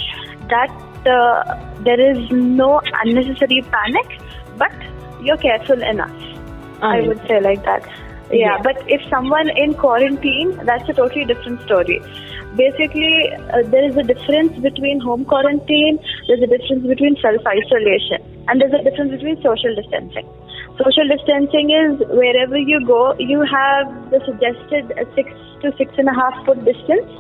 [0.48, 0.70] that
[1.06, 4.20] uh, there is no unnecessary panic,
[4.56, 4.72] but
[5.20, 6.14] you're careful enough.
[6.82, 7.84] I would say like that.
[8.30, 8.58] Yeah, Yeah.
[8.62, 12.00] but if someone in quarantine, that's a totally different story.
[12.56, 18.22] Basically, uh, there is a difference between home quarantine, there's a difference between self isolation,
[18.48, 20.28] and there's a difference between social distancing.
[20.78, 26.14] social distancing is wherever you go, you have the suggested six to six and a
[26.14, 27.10] half foot distance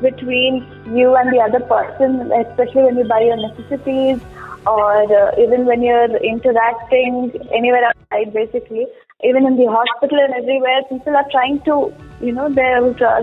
[0.00, 0.64] between
[0.98, 4.18] you and the other person, especially when you buy your necessities
[4.66, 8.86] or uh, even when you're interacting anywhere outside, basically.
[9.24, 12.66] Even in the hospital and everywhere, people are trying to, you know, they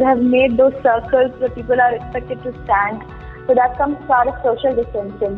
[0.06, 3.04] have, made those circles where people are expected to stand.
[3.48, 5.36] So that comes part of social distancing.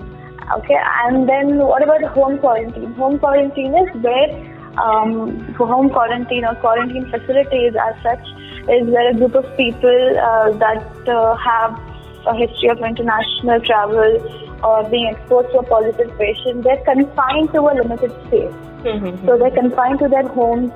[0.58, 2.94] Okay, and then what about home quarantine?
[2.94, 4.30] Home quarantine is where
[4.78, 8.26] um, home quarantine or quarantine facilities as such
[8.70, 11.80] is where a group of people uh, that uh, have
[12.28, 17.62] a history of international travel or being exposed to a positive patient, they're confined to
[17.62, 18.54] a limited space.
[18.84, 19.26] Mm-hmm.
[19.26, 20.72] So they're confined to their homes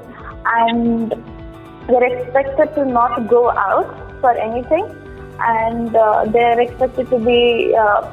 [0.45, 1.11] and
[1.87, 4.85] they're expected to not go out for anything
[5.39, 8.11] and uh, they're expected to be uh,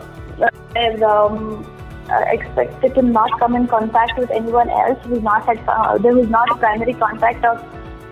[1.03, 1.67] um,
[2.11, 6.29] uh, expected to not come in contact with anyone else who's not had, uh, who's
[6.29, 7.63] not a primary contact of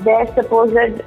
[0.04, 1.02] their supposed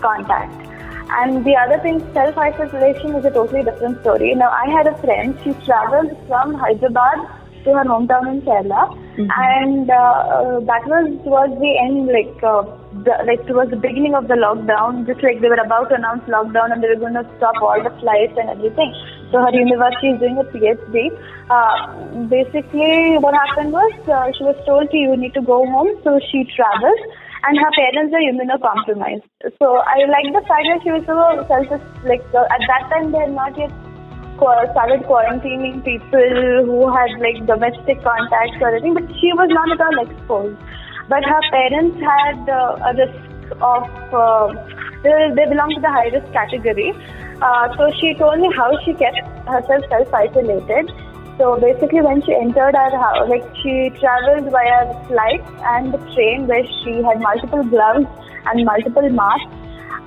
[0.00, 0.67] contact.
[1.10, 4.34] And the other thing, self isolation is a totally different story.
[4.34, 7.26] Now, I had a friend, she traveled from Hyderabad
[7.64, 9.26] to her hometown in Kerala, mm-hmm.
[9.26, 12.62] and uh, that was towards the end, like uh,
[13.04, 15.06] the, like towards the beginning of the lockdown.
[15.06, 17.82] Just like they were about to announce lockdown, and they were going to stop all
[17.82, 18.92] the flights and everything.
[19.30, 21.12] So her university is doing a PhD.
[21.50, 26.20] Uh, basically, what happened was uh, she was told, "You need to go home," so
[26.30, 27.00] she traveled
[27.44, 29.26] and her parents were immunocompromised.
[29.58, 31.68] So I like the fact that she was so self
[32.04, 33.70] like at that time they had not yet
[34.38, 36.30] started quarantining people
[36.66, 40.58] who had like domestic contacts or anything, but she was not at all exposed.
[41.08, 44.54] But her parents had uh, a risk of uh,
[45.02, 46.92] they, they belong to the high risk category.
[47.40, 50.90] Uh, so she told me how she kept herself self isolated
[51.38, 56.48] so basically, when she entered our house, like she traveled via flight and the train
[56.48, 58.06] where she had multiple gloves
[58.46, 59.54] and multiple masks.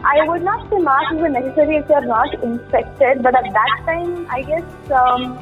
[0.03, 3.83] I would not say masks were necessary if you are not infected, but at that
[3.85, 5.37] time, I guess, um,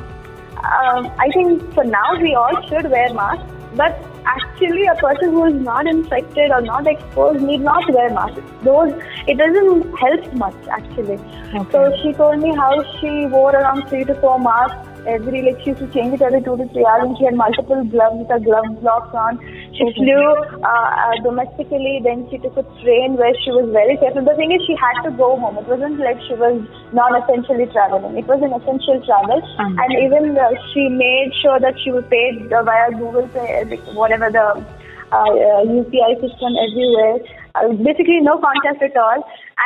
[0.59, 3.51] um, I think for now we all should wear masks.
[3.75, 8.41] But actually, a person who is not infected or not exposed need not wear masks.
[8.61, 8.93] Those
[9.27, 11.17] it doesn't help much actually.
[11.55, 11.71] Okay.
[11.71, 15.71] So she told me how she wore around three to four masks every like she
[15.71, 18.29] used to change it every two to three hours and she had multiple gloves with
[18.29, 19.39] her glove blocks on.
[19.77, 19.93] She okay.
[19.95, 20.25] flew
[20.63, 24.25] uh, uh, domestically, then she took a train where she was very careful.
[24.25, 25.57] The thing is she had to go home.
[25.57, 26.59] It wasn't like she was
[26.93, 28.17] non-essentially traveling.
[28.17, 29.63] It was an essential travel uh-huh.
[29.63, 34.29] and even uh, she made sure that she was paid uh, via Google Pay, whatever
[34.29, 34.65] the
[35.11, 37.17] UPI uh, system everywhere.
[37.55, 39.23] Uh, basically no contact at all.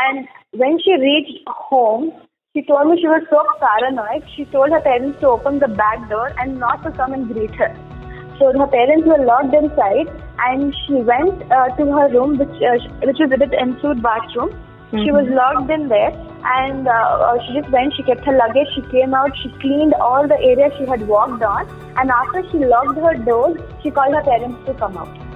[0.07, 2.11] And when she reached home,
[2.55, 4.23] she told me she was so paranoid.
[4.35, 7.55] She told her parents to open the back door and not to come and greet
[7.55, 7.73] her.
[8.37, 10.05] So her parents were locked inside,
[10.37, 12.77] and she went uh, to her room, which uh,
[13.09, 14.53] which was a bit ensuite bathroom.
[14.53, 15.01] Mm-hmm.
[15.01, 16.13] She was locked in there,
[16.53, 17.97] and uh, uh, she just went.
[17.97, 18.69] She kept her luggage.
[18.77, 19.33] She came out.
[19.41, 21.65] She cleaned all the areas she had walked on,
[21.97, 25.32] and after she locked her doors, she called her parents to come out.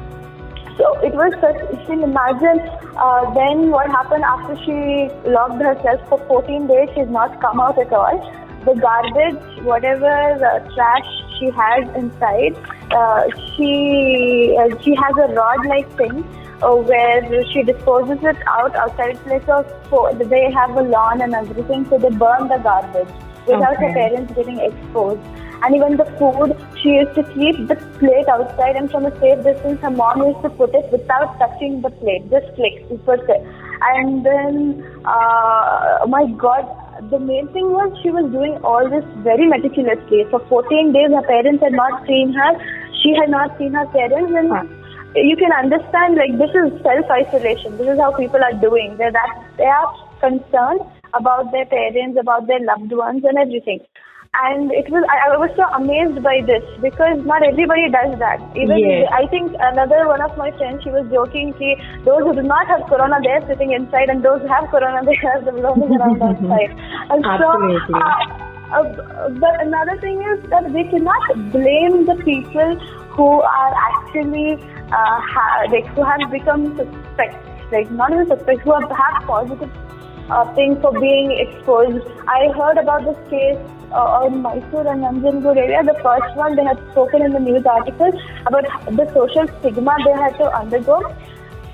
[0.78, 2.60] So it was such, you can imagine
[2.98, 7.80] uh, then what happened after she locked herself for 14 days, she's not come out
[7.80, 8.18] at all.
[8.66, 11.10] The garbage, whatever uh, trash
[11.40, 12.54] she had inside,
[12.92, 13.24] uh,
[13.56, 16.24] she uh, she has a rod-like thing
[16.62, 19.18] uh, where she disposes it out outside.
[19.26, 19.66] Like a,
[20.26, 23.14] they have a lawn and everything, so they burn the garbage
[23.48, 23.88] without okay.
[23.88, 25.22] her parents getting exposed.
[25.64, 29.44] And even the food, she used to keep the plate outside and from a safe
[29.44, 33.42] distance, her mom used to put it without touching the plate, just flick, super it.
[33.82, 36.66] And then, uh, oh my God,
[37.10, 40.26] the main thing was she was doing all this very meticulously.
[40.30, 42.52] For 14 days, her parents had not seen her.
[43.04, 44.34] She had not seen her parents.
[44.34, 44.66] And huh.
[45.16, 47.78] you can understand, like, this is self-isolation.
[47.78, 48.98] This is how people are doing.
[48.98, 50.82] They're that, they are concerned
[51.14, 53.86] about their parents, about their loved ones and everything
[54.34, 58.44] and it was I, I, was so amazed by this because not everybody does that
[58.56, 59.08] even yes.
[59.14, 62.68] i think another one of my friends she was joking ki, those who do not
[62.68, 66.72] have corona they're sitting inside and those who have corona they are roaming around outside
[67.12, 67.88] and Absolutely.
[67.88, 72.76] so uh, uh, but another thing is that we cannot blame the people
[73.16, 74.54] who are actually
[74.92, 79.72] uh, ha- like who have become suspects like not even suspects who have, have positive
[80.30, 82.06] uh, thing for being exposed.
[82.28, 83.58] I heard about this case
[83.92, 85.84] uh, in Mysore and Nanjangud area.
[85.84, 88.12] The first one they had spoken in the news article
[88.46, 91.02] about the social stigma they had to undergo.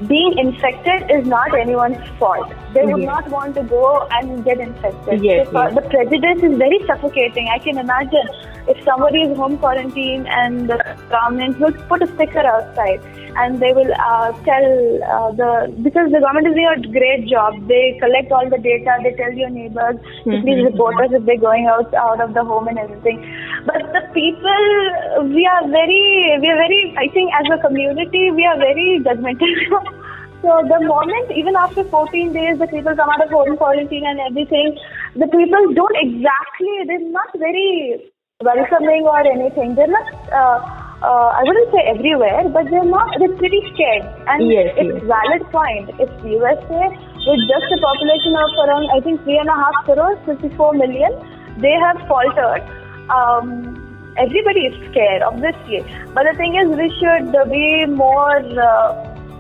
[0.08, 2.52] Being infected is not anyone's fault.
[2.74, 3.08] They would yes.
[3.08, 5.24] not want to go and get infected.
[5.24, 5.76] Yes, the, yes.
[5.76, 7.48] the prejudice is very suffocating.
[7.48, 8.28] I can imagine
[8.68, 10.78] if somebody is home quarantine and the
[11.10, 13.02] government will put a sticker outside
[13.36, 14.68] and they will uh, tell
[15.16, 15.50] uh, the
[15.82, 17.56] because the government is doing a great job.
[17.68, 18.98] They collect all the data.
[19.04, 20.42] They tell your neighbors Mhm.
[20.44, 23.20] please report us if they're going out out of the home and everything.
[23.66, 26.94] But the people, we are very, we are very.
[26.98, 29.60] I think as a community, we are very judgmental.
[30.44, 34.20] So the moment, even after 14 days, the people come out of home quarantine and
[34.20, 34.78] everything,
[35.16, 39.76] the people don't exactly, they're not very welcoming or anything.
[39.76, 40.60] They're not, uh,
[41.06, 44.06] uh, I wouldn't say everywhere, but they're not, they're pretty scared.
[44.28, 45.06] And Yes, it's yes.
[45.06, 45.90] valid point.
[46.00, 46.84] It's USA
[47.24, 51.12] with just a population of around, I think, three and a half crores, 54 million,
[51.60, 52.64] they have faltered.
[53.10, 53.80] Um,
[54.18, 55.86] everybody is scared, obviously.
[56.14, 58.92] But the thing is, we should uh, be more uh,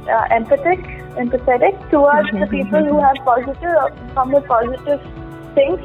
[0.07, 0.79] uh, empathic,
[1.19, 5.01] empathetic towards the people who have positive, come with positive
[5.55, 5.79] things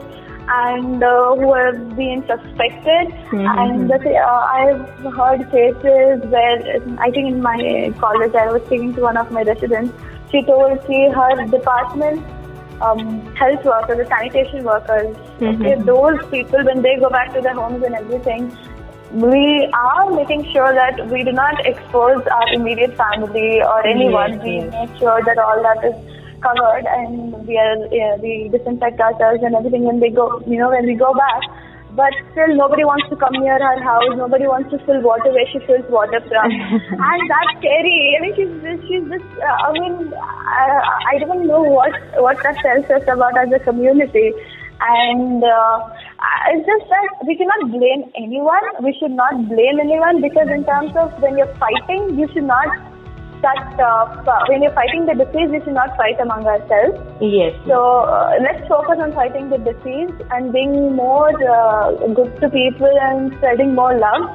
[0.50, 3.12] and uh, who have been suspected.
[3.32, 8.62] And the, th- uh, I've heard cases where I think in my college I was
[8.66, 9.92] speaking to one of my residents.
[10.30, 12.24] She told she her department
[12.80, 17.54] um, health workers, the sanitation workers, okay, those people when they go back to their
[17.54, 18.56] homes and everything,
[19.10, 24.34] we are making sure that we do not expose our immediate family or anyone.
[24.34, 29.00] Yes, we make sure that all that is covered and we are uh, we disinfect
[29.00, 31.42] ourselves and everything when they go you know when we go back.
[31.98, 34.14] But still nobody wants to come near her house.
[34.14, 36.52] Nobody wants to fill water where she fills water from.
[37.10, 38.14] And that's scary.
[38.14, 40.78] I mean she's just, she's just uh, i mean I,
[41.10, 41.90] I don't know what
[42.22, 44.30] what that tells us about as a community.
[44.78, 45.90] And uh,
[46.54, 48.62] it's just that we cannot blame anyone.
[48.78, 52.68] We should not blame anyone because in terms of when you're fighting you should not
[53.42, 56.98] that uh, when you're fighting the disease, we should not fight among ourselves.
[57.20, 57.54] Yes.
[57.66, 62.90] So uh, let's focus on fighting the disease and being more uh, good to people
[63.10, 64.28] and spreading more love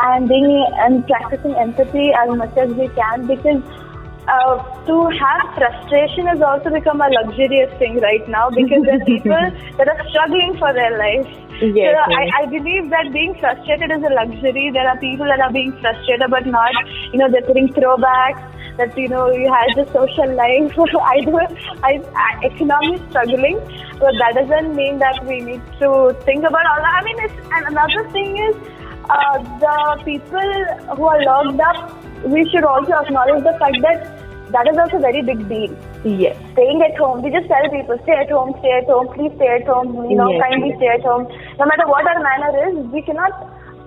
[0.00, 3.62] and being and practicing empathy as much as we can because
[4.28, 9.04] uh, to have frustration has also become a luxurious thing right now because there are
[9.04, 9.44] people
[9.78, 11.26] that are struggling for their life.
[11.60, 12.32] Yes, so yes.
[12.38, 14.70] I, I believe that being frustrated is a luxury.
[14.72, 16.70] There are people that are being frustrated but not,
[17.12, 18.42] you know, they're putting throwbacks
[18.76, 20.70] that, you know, you had the social life.
[21.02, 21.36] I do,
[21.82, 23.58] I, I, economy struggling,
[23.98, 27.00] but that doesn't mean that we need to think about all that.
[27.00, 28.54] I mean, it's, and another thing is,
[29.10, 34.66] uh, the people who are locked up, we should also acknowledge the fact that that
[34.70, 35.72] is also a very big deal
[36.04, 36.36] Yes.
[36.52, 37.22] staying at home.
[37.22, 40.16] We just tell people, stay at home, stay at home, please stay at home, you
[40.16, 41.26] know, Yes, kindly stay at home.
[41.58, 43.32] No matter what our manner is, we cannot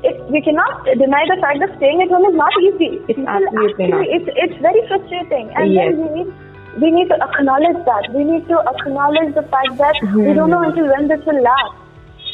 [0.03, 2.97] it, we cannot deny the fact that staying at home is not easy.
[3.07, 4.05] It's absolutely not.
[4.09, 5.51] It's, it's very frustrating.
[5.55, 5.93] And Yes.
[5.93, 6.29] then we need
[6.81, 8.07] we need to acknowledge that.
[8.15, 11.75] We need to acknowledge the fact that we don't know until when this will last.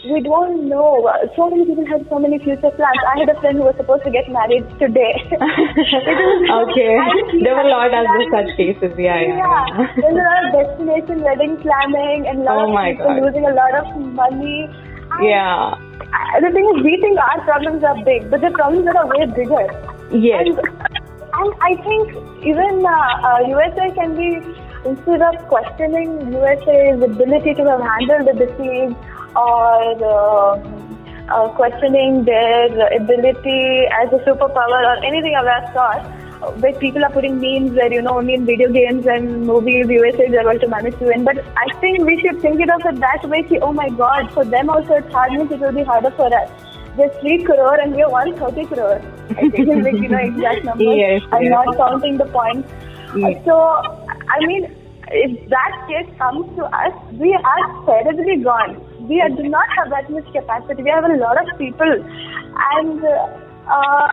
[0.06, 1.10] We don't know.
[1.36, 3.02] So many people have so many future plans.
[3.14, 5.14] I had a friend who was supposed to get married today.
[5.34, 6.94] okay.
[6.98, 8.94] And he There were a lot of such cases.
[8.98, 9.42] Yeah, yeah.
[9.42, 13.24] yeah, there's a lot of destination wedding planning and a lot Oh of people God.
[13.26, 13.86] losing a lot of
[14.22, 14.70] money.
[15.12, 15.76] And Yeah.
[16.42, 19.26] The thing is, we think our problems are big, but the problems that are way
[19.26, 19.66] bigger.
[20.14, 20.46] Yes.
[20.46, 22.96] And, and I think even uh,
[23.28, 24.40] uh, USA can be,
[24.86, 28.96] instead of questioning USA's ability to have handled the disease
[29.38, 30.88] or um,
[31.30, 36.04] uh, questioning their ability as a superpower or anything of that sort,
[36.42, 39.88] uh, where people are putting memes where, you know, only in video games and movies
[39.90, 41.24] USA is able to manage to win.
[41.24, 44.32] But I think we should think it of it that way, see, oh my god,
[44.32, 46.50] for them also it's hard, means it will be harder for us.
[46.96, 49.02] There's 3 crore and we are 130 crore.
[49.30, 50.88] I think is like, you know, exact numbers.
[50.98, 51.52] Yes, I'm yes.
[51.52, 52.70] not counting the points.
[53.16, 53.44] Yes.
[53.46, 54.76] So, I mean,
[55.10, 58.87] if that case comes to us, we are terribly gone.
[59.08, 60.84] We are, do not have that much capacity.
[60.84, 61.88] We have a lot of people.
[61.88, 63.00] And,
[63.68, 64.08] uh,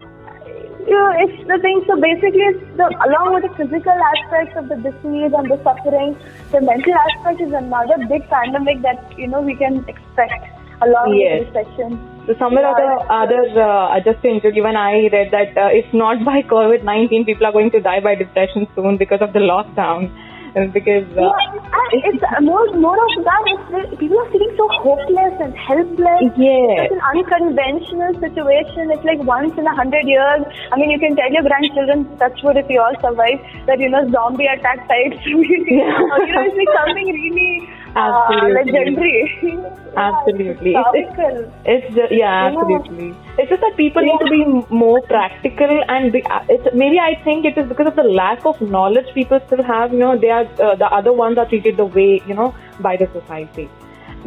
[0.86, 1.82] you know, it's the thing.
[1.86, 6.16] So basically, it's the, along with the physical aspects of the disease and the suffering,
[6.52, 10.46] the mental aspect is another big pandemic that, you know, we can expect
[10.82, 11.46] along Yes.
[11.46, 11.98] with recession.
[12.26, 16.24] So somewhere or the other, uh, just to even I read that uh, if not
[16.24, 20.08] by COVID-19, people are going to die by depression soon because of the lockdown.
[20.74, 23.42] Because uh, Yeah, it's more more of that.
[23.50, 26.30] It's people are feeling so hopeless and helpless.
[26.38, 26.86] Yes.
[26.86, 28.94] It's an unconventional situation.
[28.94, 30.46] It's like once in a hundred years.
[30.70, 33.90] I mean, you can tell your grandchildren, touch wood, if you all survive, that you
[33.90, 35.18] know zombie attack types.
[35.74, 35.90] Yeah.
[36.14, 37.66] or, you know, it's like something really
[37.96, 38.72] Absolutely.
[38.72, 39.58] legendary.
[39.96, 40.72] Absolutely.
[40.72, 43.14] Yeah, It's- it's just, yeah, absolutely.
[43.38, 44.40] It's just that people need to be
[44.82, 48.44] more practical, and be, uh, it's maybe I think it is because of the lack
[48.52, 49.92] of knowledge people still have.
[49.92, 52.52] You know, they are uh, the other ones are treated the way you know
[52.88, 53.68] by the society,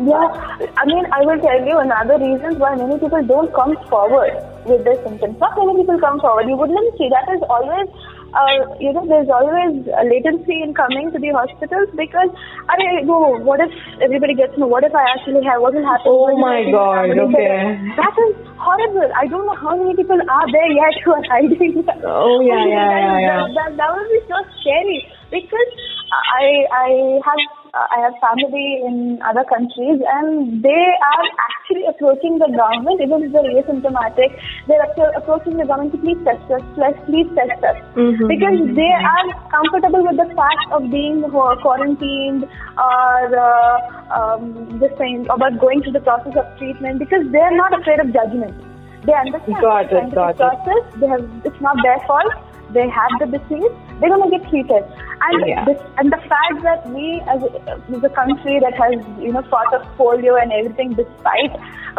[0.07, 0.26] Yeah,
[0.82, 4.36] I mean, I will tell you another reason why many people don't come forward
[4.72, 5.39] with their symptoms.
[5.43, 6.47] Not many people come forward.
[6.51, 7.88] You wouldn't see that is always,
[8.34, 12.30] uh, you know, there's always a latency in coming to the hospitals because,
[12.67, 13.71] I mean, no, what if
[14.03, 14.67] everybody gets me?
[14.67, 15.61] What if I actually have?
[15.63, 16.11] What will happen?
[16.11, 16.67] Oh my?
[16.67, 17.78] God, okay.
[17.95, 19.09] That is horrible.
[19.15, 21.84] I don't know how many people are there yet who are hiding.
[22.07, 23.39] Oh, yeah, yeah, yeah, yeah.
[23.47, 24.99] That, that, that would be so scary
[25.32, 25.69] because
[26.07, 26.89] I I
[27.25, 27.41] have
[27.91, 33.32] I have family in other countries and they are actually approaching the government even if
[33.34, 34.34] they're asymptomatic.
[34.67, 34.86] They're
[35.17, 38.28] approaching the government to please test us, please please test us Mhm.
[38.34, 42.47] because they are comfortable with the fact of being quarantined
[42.78, 43.78] or uh,
[44.17, 47.99] um, this thing about going through the process of treatment because they are not afraid
[47.99, 48.53] of judgment.
[49.05, 50.38] They understand Got the it, got it.
[50.38, 50.84] process.
[50.99, 52.34] They have it's not their fault.
[52.72, 53.72] They have the disease.
[53.99, 54.84] They're gonna get treated.
[55.28, 55.65] And Yeah.
[55.65, 59.41] this, and the fact that we as a, as a country that has you know
[59.43, 61.55] fought off polio and everything despite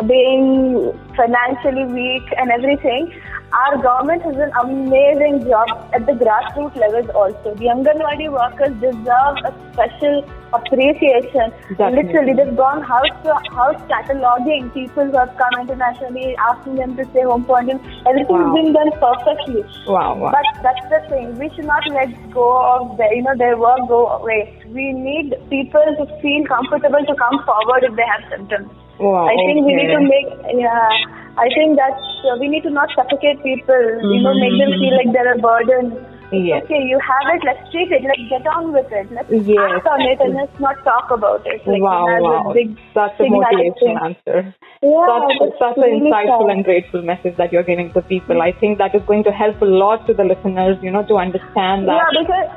[0.06, 3.12] being financially weak and everything,
[3.52, 7.54] our government has an amazing job at the grassroots levels also.
[7.54, 10.22] The Anganwadi workers deserve a special
[10.52, 11.50] appreciation.
[11.76, 12.02] Definitely.
[12.04, 17.04] Literally, they've gone house to house cataloging people who have come internationally, asking them to
[17.06, 17.80] stay home for quarantine.
[18.06, 18.54] Everything's Wow.
[18.54, 19.64] been done perfectly.
[19.86, 20.32] Wow, wow.
[20.36, 21.38] But that's the thing.
[21.38, 24.54] We should not let go of their, you know, their work go away.
[24.68, 28.70] We need people to feel comfortable to come forward if they have symptoms.
[28.98, 30.28] Wow, I think we need to make,
[30.58, 30.90] yeah,
[31.38, 31.94] I think that
[32.26, 35.38] uh, we need to not suffocate people, you know, make them feel like they're a
[35.38, 35.94] burden.
[36.28, 36.60] Yes.
[36.64, 39.56] Okay, you have it, let's treat it, let's get on with it, let's Yes.
[39.64, 41.64] act on it and let's not talk about it.
[41.64, 42.50] Like, wow, that's wow.
[42.50, 44.54] a big Such a motivational answer.
[44.82, 46.56] Yeah, such, such really an insightful sad.
[46.56, 48.42] and grateful message that you're giving to people.
[48.42, 51.16] I think that is going to help a lot to the listeners, you know, to
[51.16, 51.96] understand that.
[51.96, 52.48] Yeah, because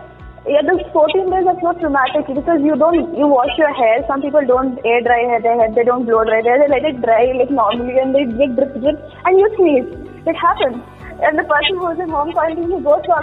[0.47, 4.01] yeah, those 14 days are so traumatic because you don't you wash your hair.
[4.07, 6.81] Some people don't air dry hair, their hair, they don't blow dry hair, they let
[6.81, 9.85] it dry like normally and they get drip drip and you sneeze.
[10.25, 10.81] It happens.
[11.21, 13.21] And the person who's in home quarantine, he goes to all.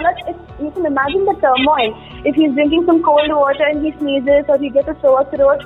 [0.63, 1.91] You can imagine the turmoil.
[2.23, 5.59] If he's drinking some cold water and he sneezes or he gets a sore throat,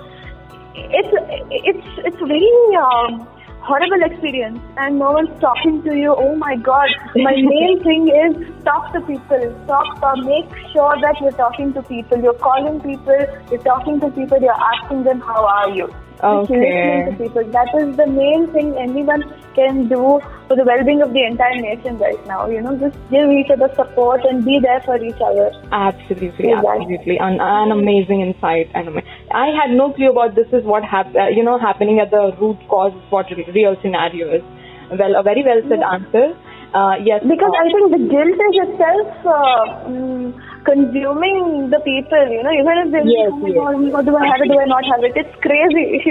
[0.73, 1.13] it's
[1.53, 3.29] it's it's really, um,
[3.63, 6.13] horrible experience and no one's talking to you.
[6.15, 6.89] Oh my god.
[7.15, 9.43] My main thing is talk to people.
[9.67, 12.21] Talk uh, make sure that you're talking to people.
[12.21, 13.19] You're calling people.
[13.49, 14.39] You're talking to people.
[14.41, 15.93] You're asking them how are you?
[16.23, 16.55] Okay.
[16.55, 17.43] listening to people.
[17.51, 19.23] That is the main thing anyone
[19.55, 22.47] can do for the well-being of the entire nation right now.
[22.47, 25.51] You know just give each other support and be there for each other.
[25.71, 28.71] Absolutely, that- absolutely, an, an amazing insight.
[28.73, 29.01] And
[29.33, 32.31] I had no clue about this is what hap- uh, you know happening at the
[32.39, 34.43] root cause, what real scenario is.
[34.91, 36.37] Well, a very well said answer.
[36.73, 40.33] Uh, yes, Because uh, I think the guilt is itself uh, mm,
[40.65, 43.93] consuming the people, you know, even if they Yes, oh yes.
[43.93, 45.13] god, do I have it, do I not have it?
[45.13, 46.01] It's crazy.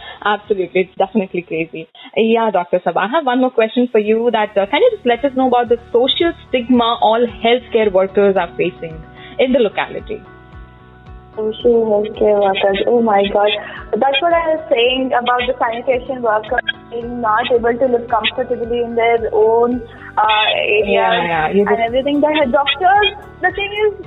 [0.24, 1.88] Absolutely, it's definitely crazy.
[2.16, 2.80] Yeah, Dr.
[2.80, 4.30] Sabha, I have one more question for you.
[4.32, 8.36] That uh, can you just let us know about the social stigma all healthcare workers
[8.36, 8.96] are facing
[9.38, 10.24] in the locality?
[11.34, 13.48] Social healthcare workers, oh my god.
[13.96, 16.60] That's what I was saying about the sanitation workers
[16.90, 19.80] being not able to live comfortably in their own
[20.18, 22.20] uh, areas Yeah, yeah, and everything.
[22.20, 23.08] The doctors,
[23.40, 24.06] the thing is,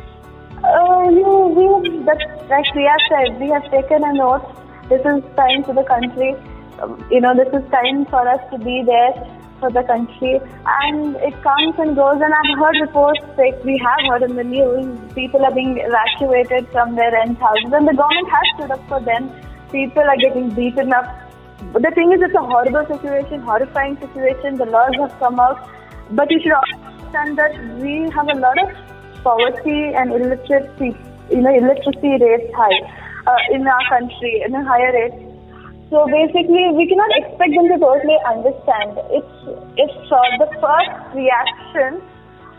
[0.62, 4.46] uh, you, we, that, like Priya said, we have taken an oath.
[4.90, 6.36] This is time for the country.
[6.78, 9.14] Um, you know, this is time for us to be there
[9.60, 10.40] for the country.
[10.84, 12.22] And it comes and goes.
[12.22, 16.68] And I've heard reports, like we have heard in the news, people are being evacuated
[16.72, 17.72] from their rent houses.
[17.72, 19.32] And the government has stood up for them.
[19.72, 21.06] People are getting beaten up.
[21.74, 24.56] But the thing is, it's a horrible situation, horrifying situation.
[24.56, 25.70] The laws have come out.
[26.12, 28.70] But you should understand that we have a lot of
[29.24, 30.96] poverty and illiteracy,
[31.32, 32.80] you know, illiteracy rates high
[33.26, 35.35] uh, in our country, in a higher rate.
[35.90, 38.98] So basically, we cannot expect them to totally understand.
[39.14, 39.36] It's
[39.78, 42.02] it's uh, the first reaction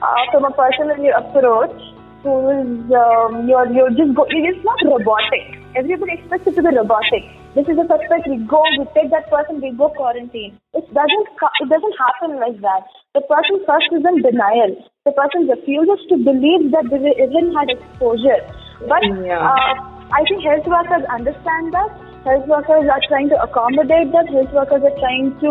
[0.00, 1.74] uh, from a person when you approach
[2.22, 4.26] who is um, you're you're just go.
[4.30, 5.58] It's not robotic.
[5.74, 7.26] Everybody expects it to be robotic.
[7.58, 8.30] This is the suspect.
[8.30, 8.62] We go.
[8.78, 9.60] We take that person.
[9.60, 10.54] We go quarantine.
[10.72, 11.26] It doesn't.
[11.66, 12.86] It doesn't happen like that.
[13.18, 14.78] The person first is in denial.
[15.04, 18.38] The person refuses to believe that they even had exposure.
[18.86, 19.42] But Yeah.
[19.42, 19.74] uh,
[20.14, 22.05] I think health workers understand that.
[22.26, 24.26] Health workers are trying to accommodate that.
[24.26, 25.50] Health workers are trying to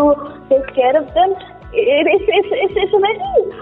[0.52, 1.32] take care of them.
[1.72, 3.16] It, it's, it's, it's, it's a very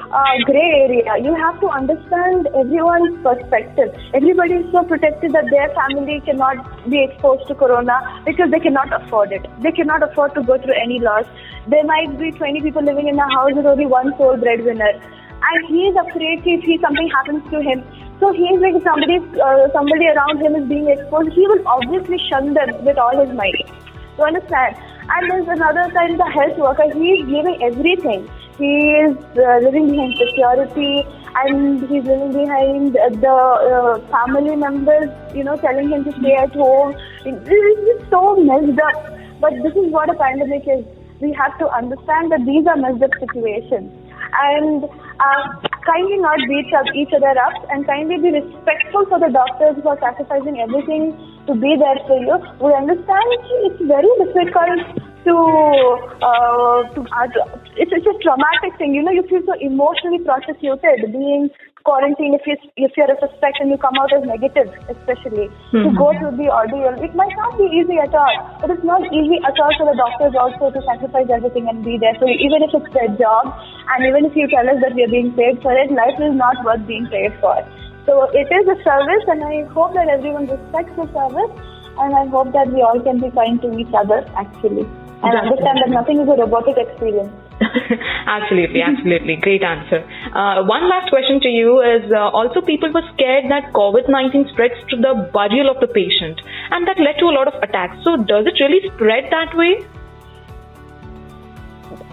[0.10, 1.22] uh, gray area.
[1.22, 3.94] You have to understand everyone's perspective.
[4.18, 8.90] Everybody is so protected that their family cannot be exposed to corona because they cannot
[8.90, 9.46] afford it.
[9.62, 11.30] They cannot afford to go through any loss.
[11.70, 14.98] There might be 20 people living in a house with only one sole breadwinner.
[15.44, 17.84] And he is afraid if he, something happens to him.
[18.20, 21.34] So he is like somebody, uh, somebody around him is being exposed.
[21.34, 23.68] He will obviously shun them with all his might.
[24.18, 24.78] You understand?
[25.10, 26.88] And there's another kind of health worker.
[26.94, 28.30] He is giving everything.
[28.58, 28.74] He
[29.04, 31.04] is uh, living behind security
[31.36, 36.54] and he's living behind the uh, family members, you know, telling him to stay at
[36.54, 36.96] home.
[37.26, 39.14] This is so messed up.
[39.42, 40.86] But this is what a pandemic is.
[41.20, 43.92] We have to understand that these are messed up situations.
[44.34, 44.84] And
[45.20, 45.42] uh,
[45.86, 49.88] kindly not beat up each other up and kindly be respectful for the doctors who
[49.90, 51.14] are sacrificing everything
[51.48, 52.36] to be there for you.
[52.58, 53.28] We understand
[53.68, 54.80] it's very difficult
[55.24, 55.36] to,
[56.20, 57.28] uh, to uh,
[57.78, 58.94] it's, it's a traumatic thing.
[58.96, 61.50] You know, you feel so emotionally prosecuted being
[61.84, 65.84] quarantined if you if you're a suspect and you come out as negative, especially mm-hmm.
[65.84, 66.96] to go through the ordeal.
[67.00, 69.98] It might not be easy at all, but it's not easy at all for the
[70.00, 72.16] doctors also to sacrifice everything and be there.
[72.20, 73.52] So even if it's their job,
[73.96, 76.34] and even if you tell us that we are being paid for it, life is
[76.34, 77.60] not worth being paid for.
[78.08, 81.54] So it is a service, and I hope that everyone respects the service,
[82.00, 84.88] and I hope that we all can be kind to each other actually
[85.24, 87.32] and understand that nothing is a robotic experience.
[88.28, 89.36] absolutely, absolutely.
[89.38, 90.04] Great answer.
[90.34, 94.50] Uh, one last question to you is uh, also people were scared that COVID 19
[94.54, 96.42] spreads to the burial of the patient
[96.72, 97.98] and that led to a lot of attacks.
[98.04, 99.86] So, does it really spread that way?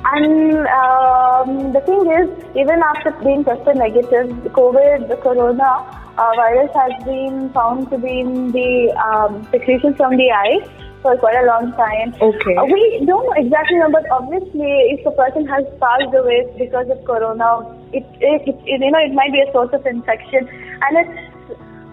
[0.02, 6.70] And um, the thing is, even after being tested negative, COVID, the corona uh, virus
[6.74, 11.46] has been found to be in the um, secretion from the eye for quite a
[11.46, 12.14] long time.
[12.20, 12.54] Okay.
[12.56, 16.88] Uh, we don't know exactly know, but obviously, if a person has passed away because
[16.90, 20.92] of corona, it, it, it, you know it might be a source of infection, and
[21.00, 21.16] it's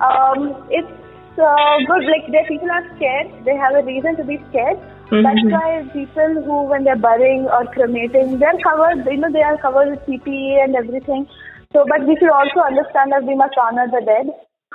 [0.03, 0.91] um, it's
[1.39, 2.03] uh, good.
[2.05, 3.31] Like there, people are scared.
[3.45, 4.77] They have a reason to be scared.
[5.07, 5.23] Mm-hmm.
[5.23, 9.07] That's why people who, when they're burying or cremating, they're covered.
[9.07, 11.27] You know, they are covered with PPE and everything.
[11.71, 14.27] So, but we should also understand that we must honor the dead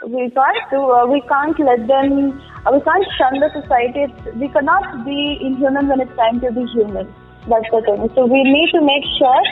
[0.07, 4.07] we can't do, uh, we can't let them, uh, we can't shun the society.
[4.37, 7.07] we cannot be inhuman when it's time to be human.
[7.49, 8.11] That's the thing.
[8.15, 9.43] So we need to make sure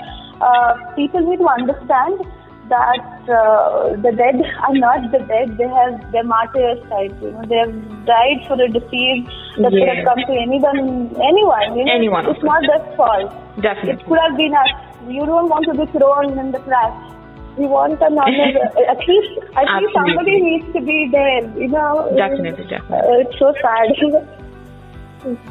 [0.41, 2.19] uh, people need to understand
[2.71, 5.59] that uh, the dead are not the dead.
[5.59, 7.15] They have their martyrs type.
[7.21, 7.75] You know, they have
[8.07, 9.27] died for a disease
[9.59, 11.79] that could have come to anyone, anyone.
[11.79, 11.95] You know?
[11.95, 12.27] Anyone.
[12.31, 13.35] It's not their fault.
[13.61, 14.03] Definitely.
[14.03, 14.71] It could have been us.
[15.09, 17.10] You don't want to be thrown in the trash
[17.57, 18.31] we want another.
[18.89, 19.81] at least, at Absolutely.
[19.81, 21.59] least somebody needs to be there.
[21.59, 22.13] You know.
[22.17, 22.97] Definitely, definitely.
[22.97, 24.41] Uh, it's so sad.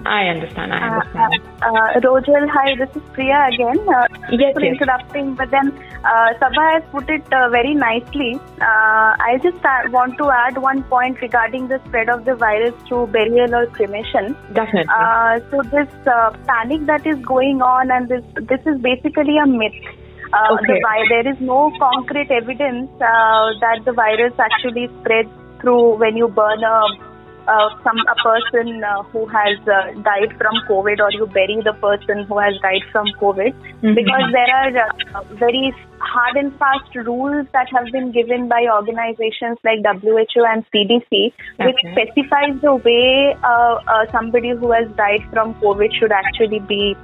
[0.05, 0.73] I understand.
[0.73, 1.33] I understand.
[1.61, 3.77] Uh, uh, Rojal, hi, this is Priya again.
[3.87, 4.73] Uh, yes, for yes.
[4.73, 5.71] interrupting, but then
[6.03, 8.39] uh, Sabha has put it uh, very nicely.
[8.59, 9.57] Uh, I just
[9.91, 14.35] want to add one point regarding the spread of the virus through burial or cremation.
[14.53, 14.91] Definitely.
[14.91, 19.45] Uh, so this uh, panic that is going on, and this this is basically a
[19.45, 19.83] myth.
[20.31, 20.79] Uh, okay.
[20.79, 26.27] the, there is no concrete evidence uh, that the virus actually spreads through when you
[26.27, 27.09] burn a
[27.49, 31.73] uh, some a person uh, who has uh, died from COVID or you bury the
[31.81, 33.95] person who has died from COVID mm-hmm.
[33.95, 39.57] because there are uh, very hard and fast rules that have been given by organizations
[39.63, 41.33] like WHO and CDC
[41.65, 46.95] which specifies the way uh, uh, somebody who has died from COVID should actually be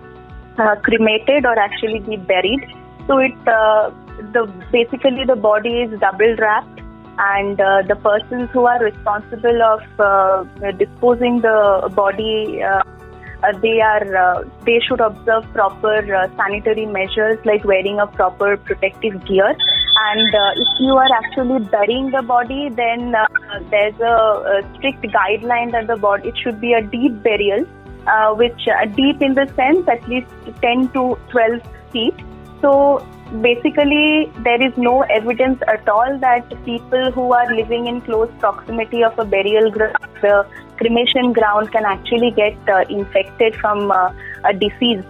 [0.84, 2.63] cremated or actually be buried.
[3.08, 3.91] So it uh,
[4.34, 6.82] the basically the body is double wrapped,
[7.18, 12.64] and uh, the persons who are responsible of uh, disposing the body.
[12.64, 12.82] Uh,
[13.43, 16.01] uh, they are uh, they should observe proper
[16.38, 22.22] sanitary measures like wearing a proper protective gear and if you are actually burying the
[22.22, 23.14] body then
[23.70, 24.16] there's a,
[24.53, 27.66] a, strict guideline that the body it should be a deep burial
[28.38, 30.32] which deep in the sense at least
[30.62, 32.16] 10 to 12 feet
[32.66, 33.05] so
[33.41, 39.03] basically, there is no evidence at all that people who are living in close proximity
[39.03, 40.47] of a burial ground, the
[40.78, 44.11] cremation ground, can actually get uh, infected from uh,
[44.45, 45.03] a disease.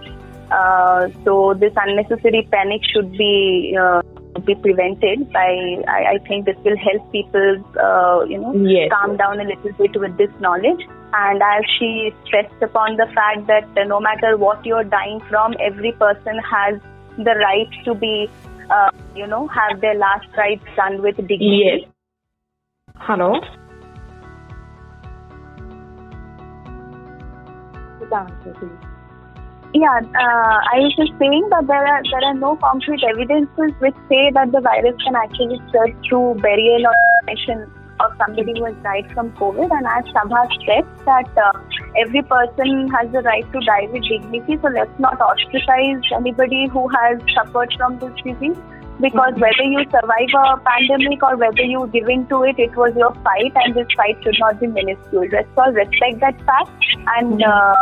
[0.50, 4.02] Uh, so this unnecessary panic should be uh,
[4.44, 5.48] be prevented by.
[5.88, 8.90] I, I, think this will help people, uh, you know, yes.
[8.92, 10.86] calm down a little bit with this knowledge.
[11.14, 15.92] And as she stressed upon the fact that no matter what you're dying from, every
[15.92, 16.80] person has
[17.16, 18.28] the right to be,
[18.70, 21.62] uh, you know, have their last rites done with dignity.
[21.64, 21.90] Yes.
[22.96, 23.40] Hello.
[29.74, 33.96] Yeah, uh, I was just saying that there are there are no concrete evidences which
[34.08, 36.94] say that the virus can actually spread through burial or
[37.24, 37.70] cremation
[38.00, 39.70] of somebody who has died from COVID.
[39.70, 41.52] And as Sabha said, that uh,
[41.98, 46.88] every person has the right to die with dignity, so let's not ostracize anybody who
[46.88, 48.56] has suffered from this disease.
[49.00, 52.94] because whether you survive a pandemic or whether you give in to it, it was
[52.96, 55.26] your fight, and this fight should not be minuscule.
[55.30, 56.70] Let's all respect that fact
[57.16, 57.74] and uh,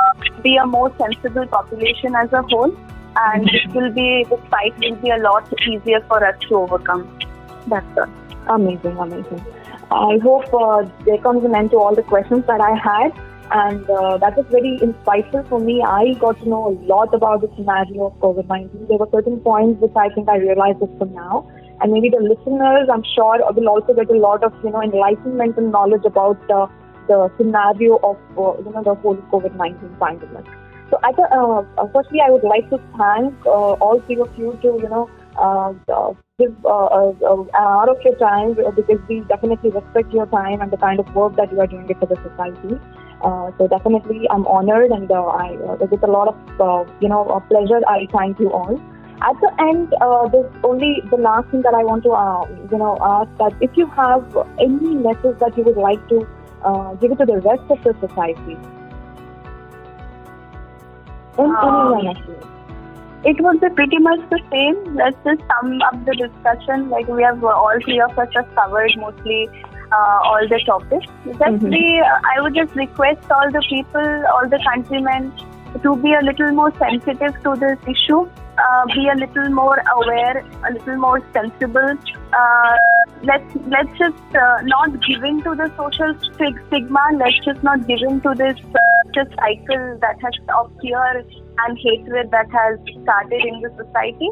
[0.43, 2.77] be a more sensible population as a whole,
[3.17, 7.07] and it will be this fight will be a lot easier for us to overcome.
[7.69, 8.11] That's all.
[8.49, 9.45] Amazing, amazing.
[9.91, 13.12] I hope uh, there comes an end to all the questions that I had.
[13.51, 15.82] And uh, that was very insightful for me.
[15.82, 18.87] I got to know a lot about the scenario of COVID 19.
[18.89, 21.49] There were certain points which I think I realized just for now.
[21.80, 25.59] And maybe the listeners, I'm sure, will also get a lot of you know enlightenment
[25.59, 26.66] and knowledge about uh,
[27.07, 30.47] the scenario of uh, you know the whole COVID 19 pandemic.
[30.91, 34.59] So, at a, uh, firstly, I would like to thank uh, all three of you
[34.62, 39.70] to you know uh, give uh, uh, uh, out of your time because we definitely
[39.70, 42.16] respect your time and the kind of work that you are doing it for the
[42.28, 42.74] society.
[43.22, 47.09] Uh, so definitely, I'm honored, and uh, I uh, with a lot of uh, you
[47.09, 47.80] know uh, pleasure.
[47.87, 48.80] I thank you all.
[49.22, 52.78] At the end, uh, there's only the last thing that I want to uh, you
[52.78, 56.26] know ask that if you have any message that you would like to
[56.64, 58.59] uh, give it to the rest of the society.
[61.39, 62.54] Um, anyone actually.
[63.25, 64.97] It would be pretty much the same.
[64.97, 66.91] Let's just sum up the discussion.
[66.91, 69.49] Like we have uh, all three of us have covered mostly
[69.93, 71.07] uh, all the topics.
[71.27, 71.70] Just Mhm.
[71.70, 75.33] be, uh, I would just request all the people, all the countrymen,
[75.83, 78.27] to be a little more sensitive to this issue.
[78.64, 81.95] Uh, be a little more aware, a little more sensible.
[82.41, 82.77] Uh,
[83.31, 87.07] let's let's just uh, not give in to the social stigma.
[87.22, 88.85] Let's just not give in to this uh,
[89.16, 91.25] just cycle that has of fear
[91.59, 94.31] and hatred that has started in the society.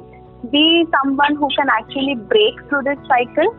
[0.51, 3.55] Be someone who can actually break through this cycle,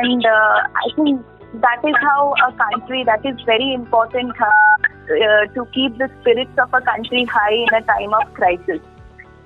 [0.00, 1.20] and uh, I think
[1.60, 6.56] that is how a country that is very important uh, uh, to keep the spirits
[6.58, 8.80] of a country high in a time of crisis.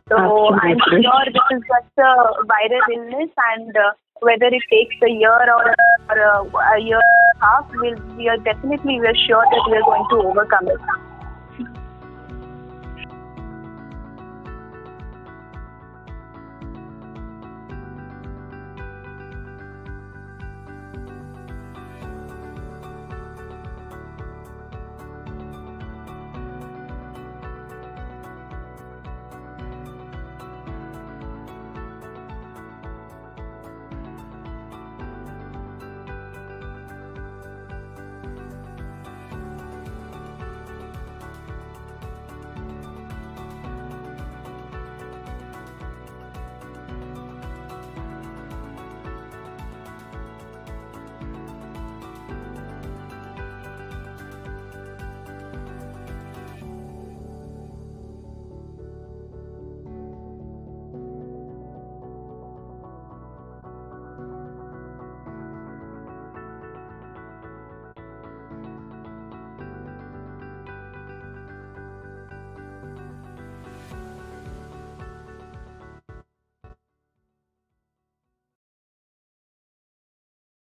[0.09, 2.13] So I'm sure this is just a
[2.47, 5.75] viral illness, and uh, whether it takes a year or,
[6.11, 9.65] or a, a year and a half, we'll, we are definitely we are sure that
[9.71, 11.10] we are going to overcome it.